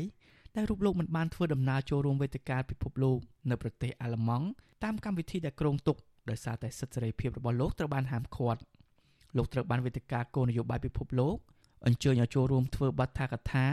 [0.55, 3.19] ដែលរូបលោកមិនបានធ្វើដំណើរចូលរួមវេទិកាពិភពលោក
[3.49, 4.47] នៅប្រទេសអាល្លឺម៉ង់
[4.83, 5.97] តាមកម្មវិធីដែលគ្រោងទុក
[6.29, 8.61] ដោយសារតែសិទ្ធិសេរីភាពរបស់លោកត្រូវបានហាមឃាត់
[9.37, 11.37] លោកត្រូវបានវេទិកាគោលនយោបាយពិភពលោក
[11.87, 13.65] អញ្ជើញឲ្យចូលរួមធ្វើបទថាកថា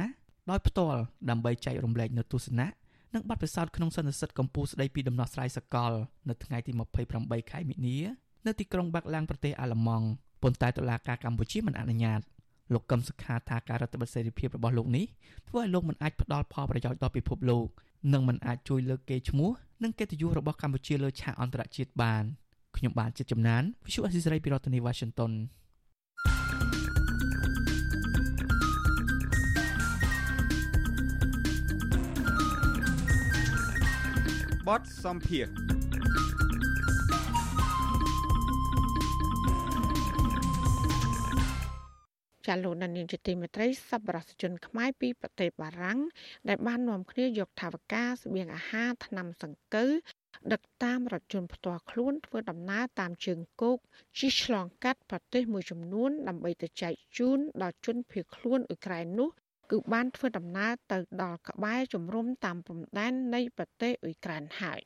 [0.51, 1.01] ដោយផ្ទាល់
[1.31, 2.69] ដើម្បីចែករំលែកនូវទស្សនៈ
[3.15, 5.93] និងបទពិសោធន៍ក្នុងសន្និសីទកម្ពុជាស្ដីពីដំណោះស្រាយសកល
[6.29, 6.73] នៅថ្ងៃទី
[7.11, 7.97] 28ខែមីនា
[8.47, 10.07] នៅទីក្រុងបាក់ឡាំងប្រទេសអាល្លឺម៉ង់
[10.43, 12.21] ប៉ុន្តែតុលាការកម្ពុជាមិនអនុញ្ញាត
[12.73, 15.07] លោកកឹមសុខាថាការរដ្ឋបិទសេរីភាពរបស់លោកនេះ
[15.49, 17.67] ធ្វើឲ្យលោកមិនអាចផ្ដល់ផលប្រយោជន៍ដល់ពិភពលោក
[18.13, 19.51] និងមិនអាចជួយលើកកេរ្តិ៍ឈ្មោះ
[19.83, 22.25] និងកិត្តិយសរបស់កម្ពុជាលើឆាកអន្តរជាតិបាន
[22.85, 25.33] ខ្ញុំបានចិត្តចំណាន Visual Assisray ពីរដ្ឋធានី Washington
[34.67, 35.47] បតសំភារ
[42.47, 45.99] ចាលោកនានីជាទីមេត្រីសប្បុរសជនខ្មែរពីប្រទេសបារាំង
[46.49, 49.93] ដែលបាននាំគ្នាយកថវិកាស្បៀងអាហារថ្នាំសង្កូវ
[50.53, 53.79] ដឹកតាមរថយន្តផ្ទាល់ខ្លួនធ្វើដំណើរតាមជើងគោក
[54.19, 59.29] ជិះឆ្លងកាត់ប្រទេសមួយចំនួនដើម្បីទៅចែកជូនដល់ជនភៀសខ្លួនអ៊ុយក្រែននោះ
[59.71, 64.81] គឺបានធ្វើដំណើរទៅដល់ក្បែរជំរំតាមព្រំដែននៃប្រទេសអ៊ុយក្រែនហើយ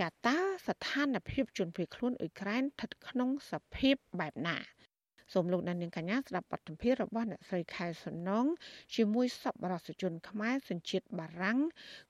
[0.00, 4.56] ចាតើស្ថានភាពជនភៀសខ្លួនអ៊ុយក្រែនស្ថិតក្នុងសភាពបែបណា
[5.34, 8.46] សូមលោកអ្នកនាងកញ្ញាស្ដាប់បទសម្ភាសន៍របស់អ្នកស្រីខែសំណង
[8.94, 11.58] ជាមួយសប្បុរសជនខ្មែរសញ្ជាតិបារាំង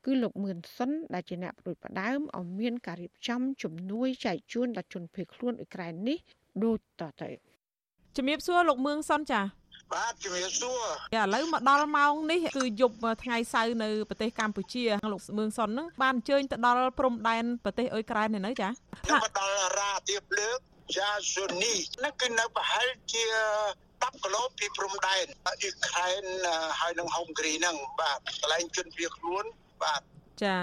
[0.05, 6.19] គឺលោកមឿនសុនដែលជាអ្នកប្រួយផ្ដើមឲ្យមានការរៀបចំជំនួយចែកជូនដល់ជនភៀសខ្លួនអ៊ុយក្រែននេះ
[6.65, 7.29] ដូចតទៅ
[8.17, 9.41] ជំរាបសួរលោកមឿងសុនចា
[9.93, 10.81] បាទជំរាបសួរ
[11.17, 18.73] ឥឡូវមកដល់ម៉ោងនេះគឺយប់ថ្ងៃសៅរ៍នៅប្រទេសកម្ពុជាលោកមឿងសុនហ្នឹងបានអញ្ជើញទៅដល់ព្រំដែនប្រទេសអ៊ុយក្រែននៅចាម
[19.23, 20.59] កដល់រ៉ាទៀបលើក
[20.97, 21.75] យ៉ាស៊ូនី
[22.05, 23.25] នោះគឺនៅប្រហែលជា
[23.79, 26.23] 10គីឡូពីព្រំដែនអ៊ុយក្រែន
[26.81, 29.45] ហើយនិងហុងគ្រីហ្នឹងបាទកន្លែងជនភៀសខ្លួន
[29.83, 30.03] បាទ
[30.43, 30.57] ចា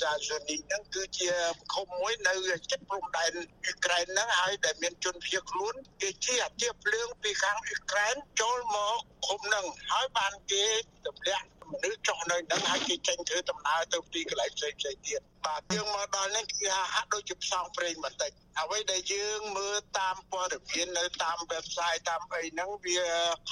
[0.00, 1.28] សាស៊ូនីហ្នឹងគឺជា
[1.74, 2.34] ឃុំមួយនៅ
[2.70, 3.32] ជិតព្រំដែន
[3.64, 10.64] អ៊ុយក្រែនហ្នឹងហើយដែលមានជនភៀសខ្លួនគេជាអាជាភ្លើងពីខាងអ៊ុយក្រែនចូលមកឃុំហ្នឹងហើយបានគេ
[11.06, 23.00] ទម្លាក់ មនុស្សចុះនៅហ្នឹងហើយគេចេញធ្វើដំណើរទៅទីកន្លែងផ្សេងផ្សេងទៀតបាទយើងមកដល់នេះគឺហាក់ដូចជាផ្សងព្រេងបន្តិចអ្វីដែលយើងមើលតាមព័ត៌មាននៅតាម website តាមអីហ្នឹងវា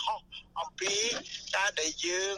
[0.01, 0.21] ខុស
[0.61, 0.95] អំពី
[1.57, 2.37] ការដែលយើង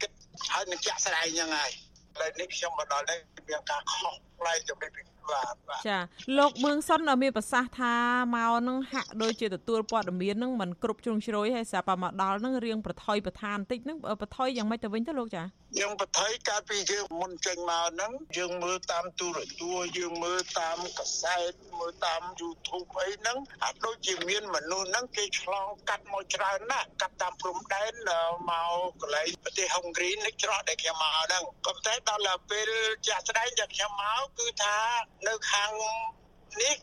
[0.00, 0.10] គិត
[0.52, 1.72] ហើយនឹងចាក់ស្ដែងហ្នឹងហើយ
[2.16, 3.18] ឥឡូវនេះខ្ញុំមកដល់នេះ
[3.48, 5.54] មានការខុសប្លែកទៅពី បាទ
[5.88, 5.98] ចា
[6.38, 7.94] លោកមឿងសុនមានប្រសាសន៍ថា
[8.36, 15.42] មកនឹងហាក់ដូចជាទទួលព័ត៌មាននឹងមិនគ្រប់ជ្រុងជ្រោយហើយស្រាប់តែមកដល់នឹងរៀងប្រថុយប្រឋានបន្តិចនឹងប្រថុយយ៉ាងម៉េចទៅវិញទៅលោកចា
[15.80, 27.92] យើងប្រថុយកាលពីយើងមុនចេញមកហ្នឹងយើងមើលតាមទូរទស្សន៍យើងមើលតាមកសែតមើលតាម YouTube អីហ្នឹងអាចដូចជាមានមនុស្សហ្នឹងគេឆ្លងកាត់មកច្រើនណាស់កាត់តាមព្រំដែន
[28.50, 32.70] មកកន្លែងប្រទេសហុងគ្រីនេះច្រកដែលខ្ញុំមកហ្នឹងក៏តែដល់ពេល
[33.06, 34.76] ជាក់ស្ដែងដែលខ្ញុំមកគឺថា
[35.28, 35.70] នៅខាង
[36.62, 36.74] នេះ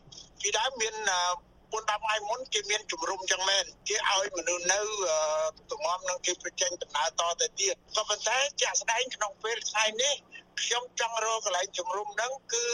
[0.41, 4.79] ពីដើមមាន4 10ថ្ងៃមុនគេមានជំរុំចឹងមែនគេឲ្យមនុស្សនៅ
[5.71, 10.13] ទំមនឹងគេបញ្ចេញដំណើរតទៅទៀតក៏ប៉ុន្តែជាក់ស្ដែងក្នុងពេលថ្ងៃនេះ
[10.61, 12.67] ខ្ញុំចង់រកកន្លែងជំរុំហ្នឹងគឺ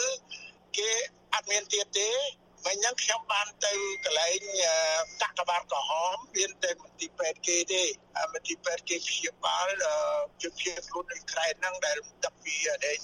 [0.77, 0.91] គេ
[1.33, 2.09] អត់មានទៀតទេ
[2.65, 3.73] វិញហ្នឹងខ្ញុំបានទៅ
[4.05, 4.39] កន្លែង
[5.21, 7.83] កាកបាទក្រហមមានតែមន្ទីរពេទ្យគេទេ
[8.33, 9.67] មន្ទីរពេទ្យគេព្យាបាល
[10.43, 12.55] ជំនាញខ្លួនអ៊ុយក្រែនហ្នឹងដែលដឹកពី
[12.85, 12.97] ដែល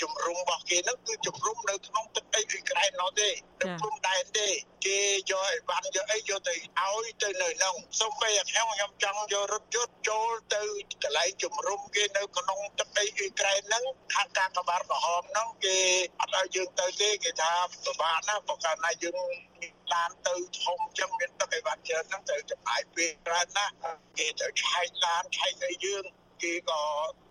[0.00, 3.28] ជំរុំរបស់គេហ្នឹងគឺជំរុំនៅក្នុងទឹកដីអ៊ុយក្រែននោះទេ
[3.60, 4.48] នៅព្រំដែនទេ
[4.86, 10.62] គេយកអីបានយកអីយកទៅឲ្យទៅនៅហ្នឹងសូម្បីតែខ្ញុំខ្ញុំចង់យករថយន្តចូលទៅ
[11.02, 13.84] កន្លែងជំរុំគេនៅក្នុងទឹកដីអ៊ុយក្រែនហ្នឹង
[14.14, 15.76] ខាងការកបាតក្រហមហ្នឹងគេ
[16.20, 17.52] អត់ឲ្យយើងទៅទេគេថា
[17.84, 19.16] ពិបាកណាស់បើកាលណាយើង
[19.92, 23.72] ឡានទៅធំចឹងមានទឹកអីវ៉ាន់ច្រើនហ្នឹងទៅចំណាយពេលច្រើនណាស់
[24.18, 26.04] គេទៅឆែកឡានឆែកអីយើង
[26.42, 26.82] គេក៏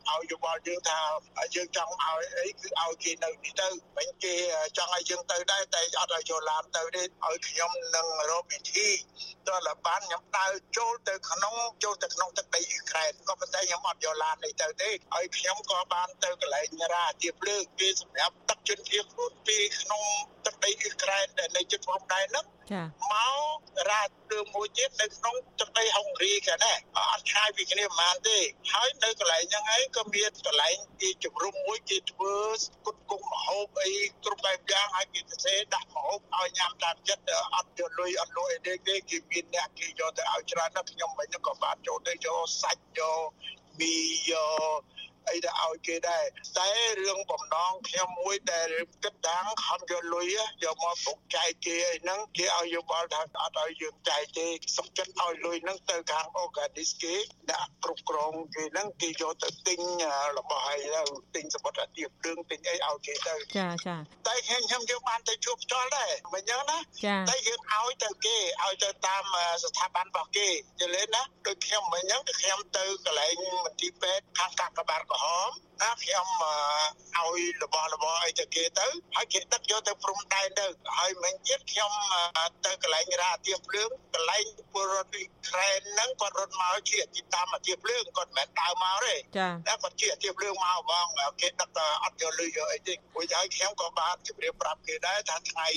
[0.09, 0.99] ឲ្យយោបល់យើងថា
[1.55, 3.67] យើងចង់ឲ្យអីគឺឲ្យគេនៅនេះទៅ
[3.97, 4.36] វិញគេ
[4.77, 8.88] ចង់ឲ្យយើងទៅដែរតែអត់ឲ្យចូលឡានទៅទេឲ្យខ្ញុំនឹងរកវិធី
[9.47, 11.53] តើលបានខ្ញុំដើរចូលទៅក្នុង
[11.84, 18.36] ចូលទៅក្នុងទឹកដីអ៊ុយក្រែនក៏ប៉ុន្តែខ្ញុំអត់យកឡាននេះទៅទេឲ្យខ្ញុំក៏បានទៅកន្លែងរ៉ាជាភ្លើងគេសម្រាប់
[18.68, 20.03] ទឹកត់ជនភៀសខ្លួនពីក្នុង
[20.45, 23.16] ទឹកដីអ៊ុយក្រែនដែលនៅជិតព្រំដែនហ្នឹងចាម
[23.55, 26.78] ករ៉ារឿងមួយទៀតនៅក្នុងទឹកដីហុងរីក៏ដែរ
[27.12, 28.38] អត់ឆ្ងាយពីគ្នាប្រហែលទេ
[28.74, 32.36] ហើយនៅកន្លែងហ្នឹងឯងក៏មានកន្លែងគេជំរុំមួយគេធ្វើ
[32.86, 33.93] គុតគុំមហូបអី
[34.24, 37.24] គ្រប់បែបយ៉ាងហើយគេទៅសេដាក់មហូបឲ្យញ៉ាំតាមចិត្ត
[37.55, 43.22] អត់យកលុយអត់លុយអីទេគេមានអ្នកគេយកទៅឲ្យច្រើនណាស់ខ្ញុំវិញក៏បានចូលទៅយកសាច់យក
[43.80, 43.95] មី
[44.32, 44.34] យ
[44.78, 44.82] ក
[45.32, 46.23] អីទៅឲ្យគេដែរ
[46.57, 46.69] តែ
[47.05, 48.69] រឿងបំណងខ្ញុំមួយដែល
[49.03, 50.25] គិតតាំងខំយកលុយ
[50.63, 57.15] យកមកពុកចែកគេអីហ្នឹងគេឲ្យយោបល់ថាអត់ឲ្យយើងចែកទេសុខចិត្តឲ្យលុយហ្នឹងទៅខាង organis គេ
[57.51, 59.80] ដាក់គ្រប់គ្រងគេហ្នឹងគេយកទៅទិញ
[60.38, 61.01] របស់ឲ្យទៅ
[61.36, 63.95] ទិញសម្បត្តិអាទៀបលឿងទិញអីឲ្យគេទៅចាចា
[64.27, 66.77] តែខ្ញុំខ្ញុំយកបានទៅជួបផ្ទាល់ដែរមិនចឹងណា
[67.30, 69.23] តែយើងឲ្យទៅគេឲ្យទៅតាម
[69.63, 70.49] ស្ថាប័នរបស់គេ
[70.80, 73.34] យល់ទេណាដូចខ្ញុំមិនចឹងគឺខ្ញុំទៅកន្លែង
[73.65, 76.27] មន្ទីរពេទ្យខាងកាកបាទក្រ ហមណាខ្ញុំ
[77.15, 80.65] ឲ្យរបស់របស់អីទៅគេទៅហើយគេដឹកយកទៅព្រំដែនទៅ
[80.97, 81.91] ហើយមិញទៀតខ្ញុំ
[82.65, 91.05] ទៅកន្លែងរាទៀបភ្លើងកន្លែងពលរដ្ឋអ៊ុយក្រែនហ្នឹងគាត់រត់មកជាទីតាមអាទៀបភ្លើងគាត់មិនមែនដើរមកទេចាតែគាត់ជាអាទៀបភ្លើងមកបង
[91.41, 95.67] គេដឹកអត់យកលុយយកអីទេព្រោះហើយខ្ញុំក៏បានជម្រាបប្រាប់គេដែរថាថ្ងៃ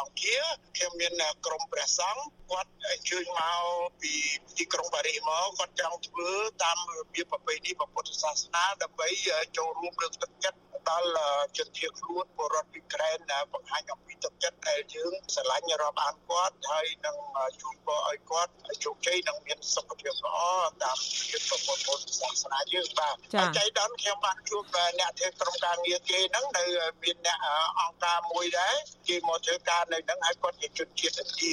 [0.00, 0.42] អង្គារ
[0.76, 1.12] ខ្ញុំមាន
[1.46, 3.64] ក្រុមព្រះសង្ឃគាត់អញ្ជើញមក
[4.02, 4.14] ពី
[4.58, 6.30] ទីក្រុងប៉ារីសមកគាត់ចង់ធ្វើ
[6.62, 9.08] តាមរបៀបប្រពៃណីពុទ្ធសាសនាដើម្បី
[9.56, 10.58] ចូលរួមលើកទឹកចិត្ត
[10.90, 11.08] ដល់
[11.56, 13.18] ជនភៀសខ្លួនពលរដ្ឋអ៊ុយក្រែន
[13.54, 17.16] បង្ហាញអំពីទឹកចិត្តដែលយើងស្រឡាញ់រាប់អានគាត់ហើយនឹង
[17.62, 18.52] ជួយបឲ្យគាត់
[18.84, 20.38] ជោគជ័យនិងមានសុខភាពល្អ
[20.82, 20.98] តាម
[21.30, 21.88] ជាប្រពន្ធ
[22.20, 23.14] សាសនាយើងបាទ
[23.58, 24.62] ចៃដន្យខ្ញុំបានជួប
[25.00, 26.64] អ្នកធ្វើក្រុមការងារគេហ្នឹងនៅ
[27.02, 27.38] មានអ្នក
[27.80, 28.74] អង្គការមួយដែរ
[29.08, 31.52] គេមកធ្វើការនៅហ្នឹងហើយគាត់ជាជនជាតិឥណ្ឌា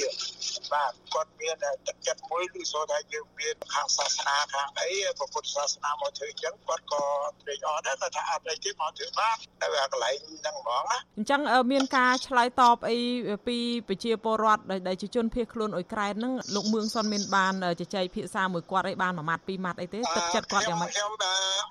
[0.72, 1.56] បាទគាត់មាន
[1.86, 7.04] ទឹកចិត្តមួយឬសូថាយើងមានខាងសាសនាខាងអីពុទ្ធសាសនាមកធ្វើអញ្ចឹងគាត់ក៏
[7.42, 9.23] ត្រេកអរដែរគាត់ថាអត់អីទេមកធ្វើបាទ
[9.62, 11.40] នៅកន្លែងហ្នឹងហ្មងណាអញ្ចឹង
[11.72, 12.98] មានការឆ្លើយតបអី
[13.46, 13.56] ពី
[13.88, 21.12] ប្រជាពលរដ្ឋដែលជាជនភៀសខ្លួនអ៊ុយក្រែនហ្នឹងលោកមឿងសុនមានបានជជែកភាសាមួយគាត់អីបានមួយម៉ាត់ពីរម៉ាត់អីទេទឹកចិត្តគាត់យ៉ាងម៉េចខ្ញុំ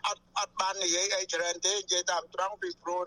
[0.08, 3.02] អត់អត់បាននិយាយអីច្រើនទេនិយាយតាមត្រង់ពីព្រោះ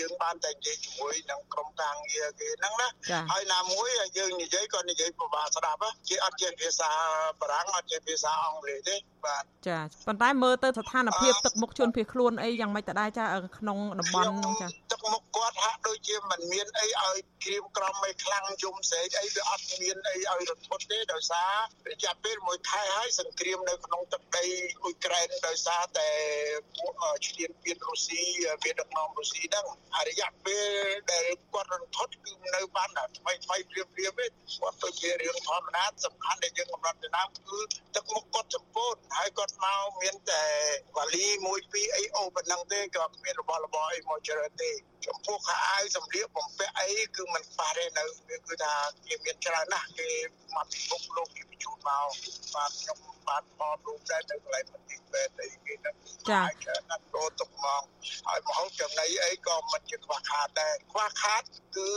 [0.00, 2.88] យើងបានតែនិយាយជាមួយនឹងក្រុមការងារគេហ្នឹងណា
[3.32, 3.88] ហើយណាមួយ
[4.18, 5.78] យើងនិយាយក៏និយាយពិបាកស្ដាប់
[6.08, 6.90] គេអត់ចេះភាសា
[7.40, 8.96] បារាំងអត់ចេះភាសាអង់គ្លេសទេ
[9.26, 13.24] បាទចាប៉ុន្តែមើលទៅស្ថានភាពទឹកមុខជនភៀសខ្លួនអីយ៉ាងម៉េចតដែរចា
[13.58, 21.52] ក្នុងតំបន់ហ្នឹងចាទឹកមុខគាត់ហាក់ដូចជាមិនមានអីឲ្យក្រៀមក្រំអីខ្លាំងយំស្រែកអីវាអត់មានអីឲ្យរន្ធត់ទេដោយសារ
[21.90, 24.46] រយៈពេលមួយខែហើយសង្គ្រាមនៅក្នុងទឹកដី
[24.82, 26.08] អ៊ុយក្រែនដោយសារតែ
[26.76, 26.92] ពួក
[27.26, 28.22] ឈ្លានពានរុស្ស៊ី
[28.64, 29.66] មានដឹកនាំរុស្ស៊ីហ្នឹង
[29.96, 30.66] ហើយរយៈពេល
[31.12, 37.60] ដែលគាត់រន្ធត់គឺនៅបានតែថ្មីថ្មីព្រាមព្រាមទេគាត់ទៅជារឿងធម្មតាសំខាន់ដែលយើងកំណត់ទៅដើមគឺ
[37.94, 40.44] ទឹកមុខគាត់ចំពោះហើយគាត់មកមានតែ
[40.96, 44.70] វ៉ាលីមួយពីរអីអូប៉ុណ្ណឹងទេក៏គ្មានរបស់របរអីមកច្រើនទេ
[45.06, 48.04] ចំពោះខោអាវសម្លៀកបំពាក់អីគឺมันប៉ះទេនៅ
[48.48, 48.74] គឺថា
[49.06, 50.10] គេមានច្រើនណាស់គេ
[50.54, 52.08] មកពិភពលោកគេបញ្ជូនមក
[52.54, 55.94] បាទខ្ញុំបានបបរូបដែរទៅកន្លែងមន្ទីរពេទ្យអីគេហ្នឹង
[56.30, 56.40] ចា
[56.90, 57.82] ណាស់ដូរទុកមក
[58.28, 61.42] ហើយមហោចំណីអីក៏មិនជាខ្វះខាតដែរខ្វះខាត
[61.76, 61.88] គឺ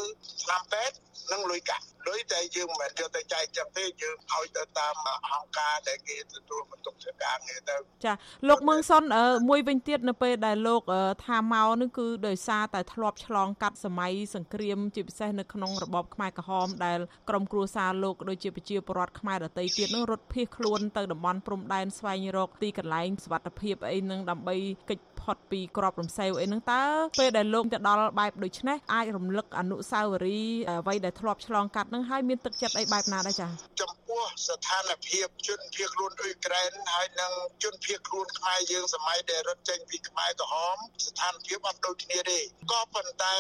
[0.44, 0.96] ស្នាមពេទ្យ
[1.32, 4.96] និងលុយកាក់លុយតែយើងមិនមែនយកទៅចែកចឹងទេយើងឲ្យទៅតាម
[5.32, 7.76] អង្គការដែលគេទទួលបន្ទុកធ្វើការងារទៅ
[8.06, 8.14] ចា
[8.48, 9.04] លោកមឿងសុន
[9.50, 10.82] មួយវិញទៀតនៅពេលដែលលោក
[11.26, 17.00] ថាមកនឹងគឺដោយសារតែធ្លាប់ឆ្លងកាត់សម័យសង្គ្រាមជាពិសេសនៅក្នុងរបបខ្មែរក្រហមដែល
[17.30, 24.56] ក្រមគ្រួសារលោកដូចជាប្រជាពលរដ្ឋខ្មែរដទៃទៀតនឹងរត់ភៀសខ្លួនទៅតំបន់ព្រំដែនស្វែងរកទីកន្លែងសុវត្ថិភាពអីនឹងដើម្បី
[24.90, 26.84] កិច្ចផុតពីក្របរំសេវអីហ្នឹងតើ
[27.20, 33.50] ពេលដែលលោកទៅដល់បែបដូចនេះអាចរំលឹកអនុស្សាវរីយ៍អ្វីដែលធ្លាប់ឆ្លងកាត់ហ្នឹងហើយមានទឹកចិត្តអីបែបណាដែរចា៎
[33.82, 37.32] ចំពោះស្ថានភាពជនភៀសខ្លួនអ៊ុយក្រែនហើយនិង
[37.64, 42.40] ជនភៀសខ្លួនខ្មែរយើងសម័យដែលរត់ចេញពីខ្មែរក្រហមស្ថានភាពអត់ដូចគ្នាទេ
[42.72, 43.36] ក៏ប៉ុន្តែ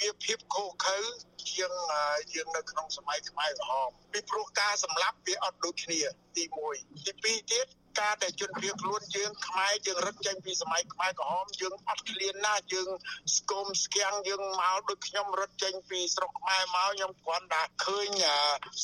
[0.00, 0.98] វាភាពខុសខើ
[1.48, 1.72] ជាង
[2.34, 6.00] យើងនៅក្នុងសម័យខ្មែរក្រហមពីព្រោះការសម្លាប់វាអត់ដូចគ្នា
[6.36, 6.44] ទី
[6.74, 7.66] 1ទី2ទៀត
[7.98, 12.88] ការដែលជនភៀសខ្លួនយើងខ្មែរយើងរត់ចេញពីសម័យខ្មែរក្រហមយើងអត់ឃ្លានណាយើង
[13.36, 18.08] ស្គមស្គាំងយើងមកដូចខ្ញុំរត់ចេញពីស្រុកខ្មែរមកខ្ញុំគ្រាន់តែឃើញ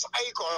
[0.02, 0.48] ស្អីក៏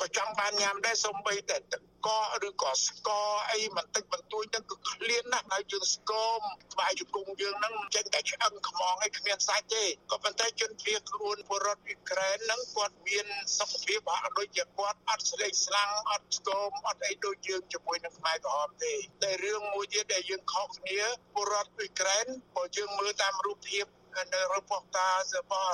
[0.00, 6.40] ក៏ចង់បានញ៉ាំដែរសូម្បីតែទឹកកកឬក៏ស្ករអីបន្តិចបន្តួចហ្នឹងគឺឃ្លានណាស់ហើយយើងស្គម
[6.72, 13.26] ក្បែរជង្គង់យើងហ្នឹងចេញតែឆ្អឹងខ្មងឯងគ្មានសាច់ទេក៏ប៉ុន្តែជនភៀសខ្លួនពលរដ្ឋអ៊ុយក្រែនហ្នឹងគាត់មាន
[13.58, 21.00] សុខភាពហាក់ដូចជាគាត់អត់ស្លេកស្លាំងអត់ស្គមអត់អីដូចយើងជាមួយនឹងខ្មែរក្រហមទេតែរឿងមួយទៀតដែលយើងខុសគ្នា
[21.34, 22.26] ពលរដ្ឋអ៊ុយក្រែន
[22.56, 23.86] បើយើងមើលតាមរូបភាព
[24.34, 25.70] នៅរពតតារបស់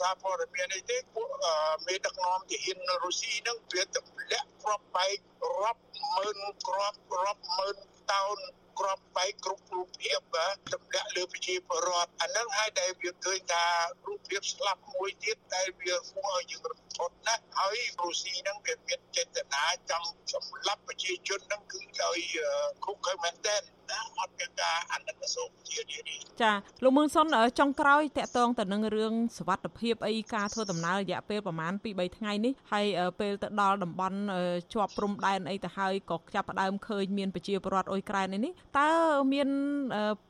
[0.00, 1.28] សារព័ត៌មាននេះទេពួក
[1.86, 5.16] មេដឹកនាំទាហាននៅរុស្ស៊ីហ្នឹងវាទម្លាក់គ្រាប់បែក
[5.60, 5.82] រាប់
[6.14, 7.76] ម៉ឺនគ្រាប់រាប់ម៉ឺន
[8.12, 8.38] តោន
[8.78, 10.20] ក្របបែកគ្រប់រូបភាព
[10.72, 13.64] ទម្លាក់លើប្រជាពលរដ្ឋអានឹងហើយដែលវាឃើញថា
[14.06, 22.18] រូបភាពស្លាប់មួយទៀតដែលវាគួរឲ្យយើងរំ ភើបណាស់ហើយរុស្ស៊ីនឹងវាមានចេតនាចង់សម្លាប់ប្រជាជននឹងគឺដោយ
[22.84, 27.26] គុកឲ្យមែនទែនណាអត់មានការអនុញ្ញាតជានេះចាលោកមឿនសុន
[27.58, 32.86] ចុងក្រោយតកតងទៅនឹងរឿងសវត្ថភាពអីការធ្វើដំណើររយៈពេលប្រហែល2 3ថ្ងៃនេះហើយ
[33.20, 34.18] ពេលទៅដល់តំបន់
[34.72, 38.90] ជាប់ព្រំដែនអីទៅហើយក៏ចាប់ផ្ដើមឃើញមានប្រជាពលរដ្ឋអ៊ុយក្រែននេះតើ
[39.32, 39.48] មាន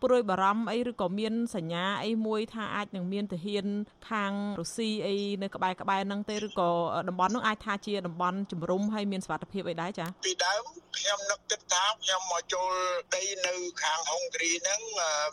[0.02, 3.66] ព្រួយបារម្ភអីឬក៏មានសញ្ញាអីមួយថាអាចនឹងមានទាហាន
[4.10, 6.59] ខាងរុស្ស៊ីអីនៅក្បែរក្បែរហ្នឹងទេឬក៏
[7.08, 10.64] តំបន់ហ្នឹងអាចថាជាតំបន់ជំរុំហើយមានសវត្ថភាពអីដែរចាពីដើម
[10.98, 12.72] ខ្ញុំនឹកគិតថាខ្ញុំមកចូល
[13.14, 14.80] ដីនៅខាងហុងគ្រីហ្នឹង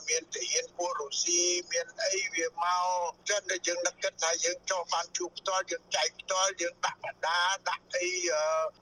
[0.08, 2.86] មានទាហានពួករុស្ស៊ីមានអីវាមក
[3.30, 8.10] ចឹងតែយើងនឹកគិតថាយើងចោះបានជួបផ្ទាល់យើងចែកផ្ទាល់យើងដាក់បដាដាក់អី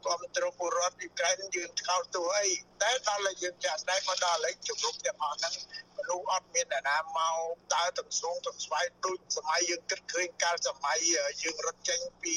[0.03, 2.49] គ្រប់គ្រងពលរដ្ឋអ៊ុយក្រែនយើងថ្កោលទោះអី
[2.81, 5.53] តែដល់តែយើងចាក់ស្ដែងមកដល់ឥឡូវជំរុំទាំងអស់ហ្នឹង
[5.97, 7.37] មនុស្សអត់មានអ្នកណាមក
[7.73, 10.97] តើទាំងស្វងទាំងស្វ័យដូចសម័យយើងគិតឃើញកាលសម័យ
[11.43, 12.34] យើងរត់ចេញពី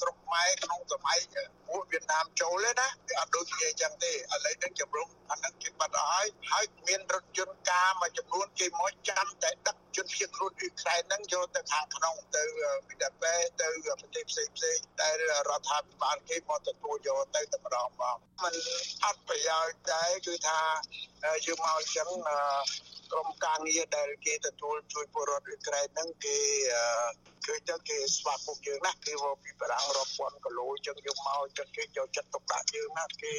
[0.00, 1.18] ស្រុកខ្មែរក្នុងសម័យ
[1.68, 12.42] ពួកវៀតណាមចូលទេណាវាអត់ដូចគ្នាអញ្ចឹងទេឥឡូវនឹងជំរុំអានឹងគេបាត់ហើយហើយមានរថយន្តការមួយចំនួនគេមកចាំតែដឹកជនភៀសខ្លួនអ៊ុយក្រែនហ្នឹងយកទៅខាងក្នុងទៅ
[12.88, 13.68] វីដាប៉េទៅ
[14.00, 18.54] ប្រទេសផ្សេងផ្សេងតែរដ្ឋាភិបាលគេមកទទួលយកទៅតែម្ដងបងมัน
[19.04, 20.60] អត់ប្រយោជន៍ដែរគឺថា
[21.46, 22.08] យើងមកអញ្ចឹង
[23.12, 26.36] ក្រុមការងារដែលគេទទួលជួយពលរដ្ឋអ៊ុយក្រែនហ្នឹងគេ
[27.46, 33.34] ឃើញទៅគេស្វាគមន៍យើងណាគេមកពីបារាំងរាប់ពាន់គីឡូអញ្ចឹងយកមកអញ្ចឹងគេយកចិត្តទុកដាក់យើងណាគេ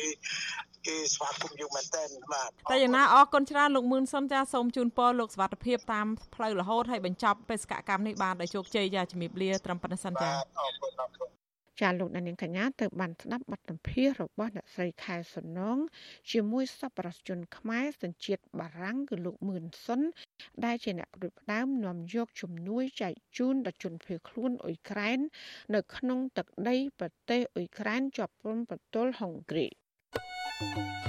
[0.88, 2.04] គេស្វាគមន៍យើងមែនតើ
[2.34, 11.39] បាទតែយ៉ាងណាអរគុណច្រើនលោកមឿនសុនចាសូមជូនពរលោកសុវត្ថិភាពតាមផ្លូវរហូតហើយបញ្ចប់បេសកកម្មនេះបានដោយជោគជ័យចាជំរាបលាត្រឹមប៉ុណ្្នេះសិនចាអរគុណអរគុណ
[11.82, 15.78] ចាលោកនាងកញ្ញាទៅបានស្ដាប់បទសម្ភាសរបស់អ្នកស្រីខែសំណង
[16.32, 20.02] ជាមួយសប្បុរសជនខ្មែរសញ្ជាតិបារាំងគឺលោកមឿនសុន
[20.66, 25.20] ដែលជាអ្នកផ្ដួចផ្ដើមនាំយកជំនួយចែកជូនដល់ជនភៀសខ្លួនអ៊ុយក្រែន
[25.76, 29.68] នៅក្នុងទឹកដីប្រទេសអ៊ុយក្រែនជាប់ព្រំប្រទល់ហុងគ្រី
[30.60, 31.09] thank you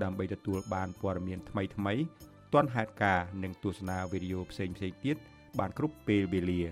[0.02, 5.16] ដើម្បីទទួលបានព័ត៌មានថ្មីៗទាន់ហេតុការណ៍និងទស្សនាវីដេអូផ្សេងៗទៀត
[5.58, 6.62] បានគ្រប់ពេលវេលា។